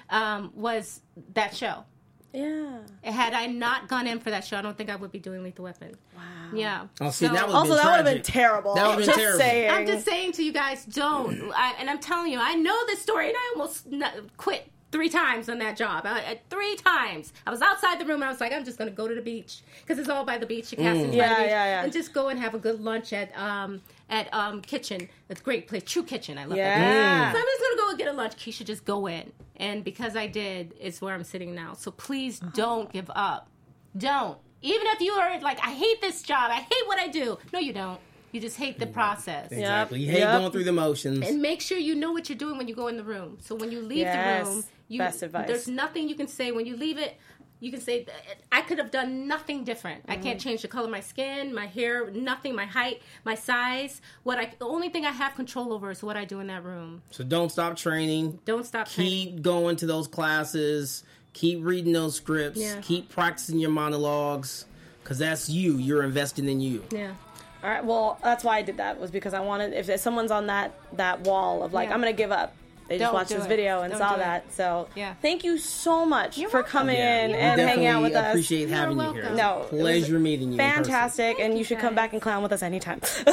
[0.10, 1.02] um, was
[1.34, 1.84] that show.
[2.34, 2.78] Yeah.
[3.04, 5.44] Had I not gone in for that show, I don't think I would be doing
[5.44, 5.96] Lethal Weapon.
[6.16, 6.22] Wow.
[6.54, 6.88] Yeah.
[7.02, 8.74] Oh, see, So- that Also, that would have been terrible.
[8.76, 9.40] That would've been Just terrible.
[9.40, 9.70] saying.
[9.72, 11.52] I'm just saying to you guys, don't.
[11.54, 15.10] I, and I'm telling you, I know this story, and I almost n- quit three
[15.10, 16.06] times on that job.
[16.06, 17.34] I, I- three times.
[17.46, 19.16] I was outside the room, and I was like, I'm just going to go to
[19.16, 20.72] the beach because it's all by the beach.
[20.72, 21.16] You cast by Yeah, the beach,
[21.50, 21.84] yeah, yeah.
[21.84, 23.82] and just go and have a good lunch at um
[24.12, 25.10] at um kitchen.
[25.30, 26.38] It's a great place, True Kitchen.
[26.38, 26.70] I love Yeah.
[26.76, 27.32] that.
[27.34, 28.36] So I'm just gonna go get a lunch.
[28.36, 31.74] Keesha, just go in, and because I did, is where I'm sitting now.
[31.74, 33.50] So please don't give up.
[33.98, 34.38] Don't.
[34.62, 36.52] Even if you are like, I hate this job.
[36.52, 37.40] I hate what I do.
[37.52, 38.00] No, you don't.
[38.32, 39.52] You just hate the process.
[39.52, 40.00] Exactly.
[40.00, 40.32] You hate Yep.
[40.40, 41.28] going through the motions.
[41.28, 43.40] And make sure you know what you're doing when you go in the room.
[43.42, 44.48] So when you leave Yes.
[44.48, 45.48] the room, you, Best advice.
[45.48, 47.18] there's nothing you can say when you leave it.
[47.62, 48.06] You can say,
[48.52, 50.04] I could have done nothing different.
[50.08, 50.24] I Mm-hmm.
[50.24, 54.02] can't change the color of my skin, my hair, nothing, my height, my size.
[54.24, 56.64] What I, the only thing I have control over is what I do in that
[56.64, 57.04] room.
[57.12, 58.40] so don't stop training.
[58.46, 59.36] Don't stop training.
[59.36, 61.04] Keep going to those classes.
[61.34, 62.60] Keep reading those scripts.
[62.60, 62.82] Yeah.
[62.82, 64.66] Keep practicing your monologues.
[65.04, 65.78] Because that's you.
[65.78, 66.84] You're investing in you.
[66.92, 67.14] Yeah.
[67.64, 67.86] All right.
[67.86, 71.22] Well, that's why I did that was because I wanted if someone's on that that
[71.22, 71.94] wall of like Yeah.
[71.96, 72.56] I'm gonna give up.
[72.88, 73.48] They just Don't watched this it.
[73.48, 74.24] video and Don't saw do it.
[74.26, 74.54] that.
[74.54, 75.14] So Yeah.
[75.22, 76.72] thank you so much You're for welcome.
[76.72, 78.30] coming Yeah, in we and hanging out with us.
[78.34, 79.22] appreciate having you here.
[79.22, 79.36] welcome.
[79.38, 80.58] No, pleasure meeting you.
[80.58, 83.00] Fantastic, and you should come back and clown with us anytime.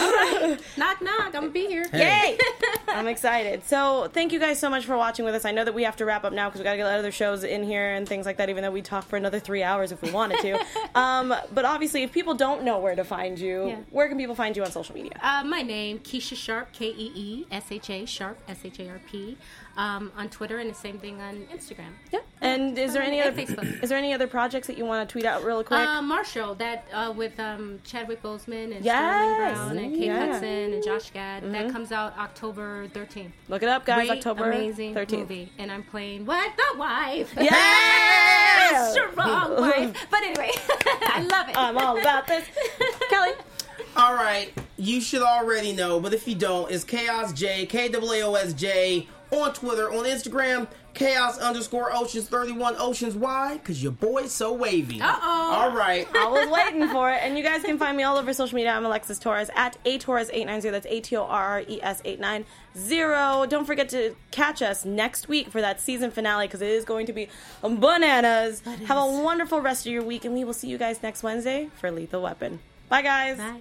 [0.77, 1.27] Knock, knock.
[1.27, 1.87] I'm going to be here.
[1.93, 2.39] Yay!
[2.91, 3.65] I'm excited.
[3.65, 5.45] So, thank you guys so much for watching with us.
[5.45, 7.13] I know that we have to wrap up now because we got to get other
[7.13, 8.49] shows in here and things like that.
[8.49, 10.59] Even though we talk for another three hours if we wanted to.
[10.99, 13.77] um, but obviously, if people don't know where to find you, Yeah.
[13.91, 15.13] where can people find you on social media?
[15.23, 18.89] Uh, my name, Keesha Sharp, K E E S H A Sharp, S H A
[18.89, 19.37] R P,
[19.79, 21.93] um, on Twitter, and the same thing on Instagram.
[22.13, 22.19] Yeah.
[22.41, 23.83] And is there any other Facebook.
[23.83, 25.79] is there any other projects that you want to tweet out real quick?
[25.81, 28.99] Uh, Marshall, that uh, with um, Chadwick Boseman and Yes.
[28.99, 30.19] Sterling Brown and Kate Yeah.
[30.23, 30.33] Mm-hmm.
[30.33, 31.55] Hudson and Josh Gad.
[31.55, 33.31] That comes out October 13th.
[33.49, 34.09] Look it up, guys.
[34.09, 35.19] Great, October amazing 13th.
[35.19, 37.33] movie, and I'm playing what the wife.
[37.41, 38.91] Yeah!
[38.91, 40.07] strong wife.
[40.11, 41.57] But anyway, I love it.
[41.57, 42.45] I'm all about this.
[43.11, 43.33] Kelli.
[43.97, 47.99] All right, you should already know, but if you don't, it's Kaos J, K A
[47.99, 53.15] A O S J, on Twitter, on Instagram, chaos underscore oceans 31 oceans.
[53.15, 53.55] Why?
[53.55, 55.01] Because your boy's so wavy.
[55.01, 55.53] Uh-oh.
[55.55, 56.09] All right.
[56.15, 57.21] I was waiting for it.
[57.23, 58.73] And you guys can find me all over social media.
[58.73, 60.71] I'm Alexis Torres at A Torres 890.
[60.71, 63.49] That's A T O R R E S 890.
[63.49, 67.07] Don't forget to catch us next week for that season finale because it is going
[67.07, 67.29] to be
[67.63, 68.63] bananas.
[68.87, 71.69] Have a wonderful rest of your week, and we will see you guys next Wednesday
[71.79, 72.61] for Lethal Weapon.
[72.89, 73.39] Bye, guys.
[73.39, 73.61] Bye.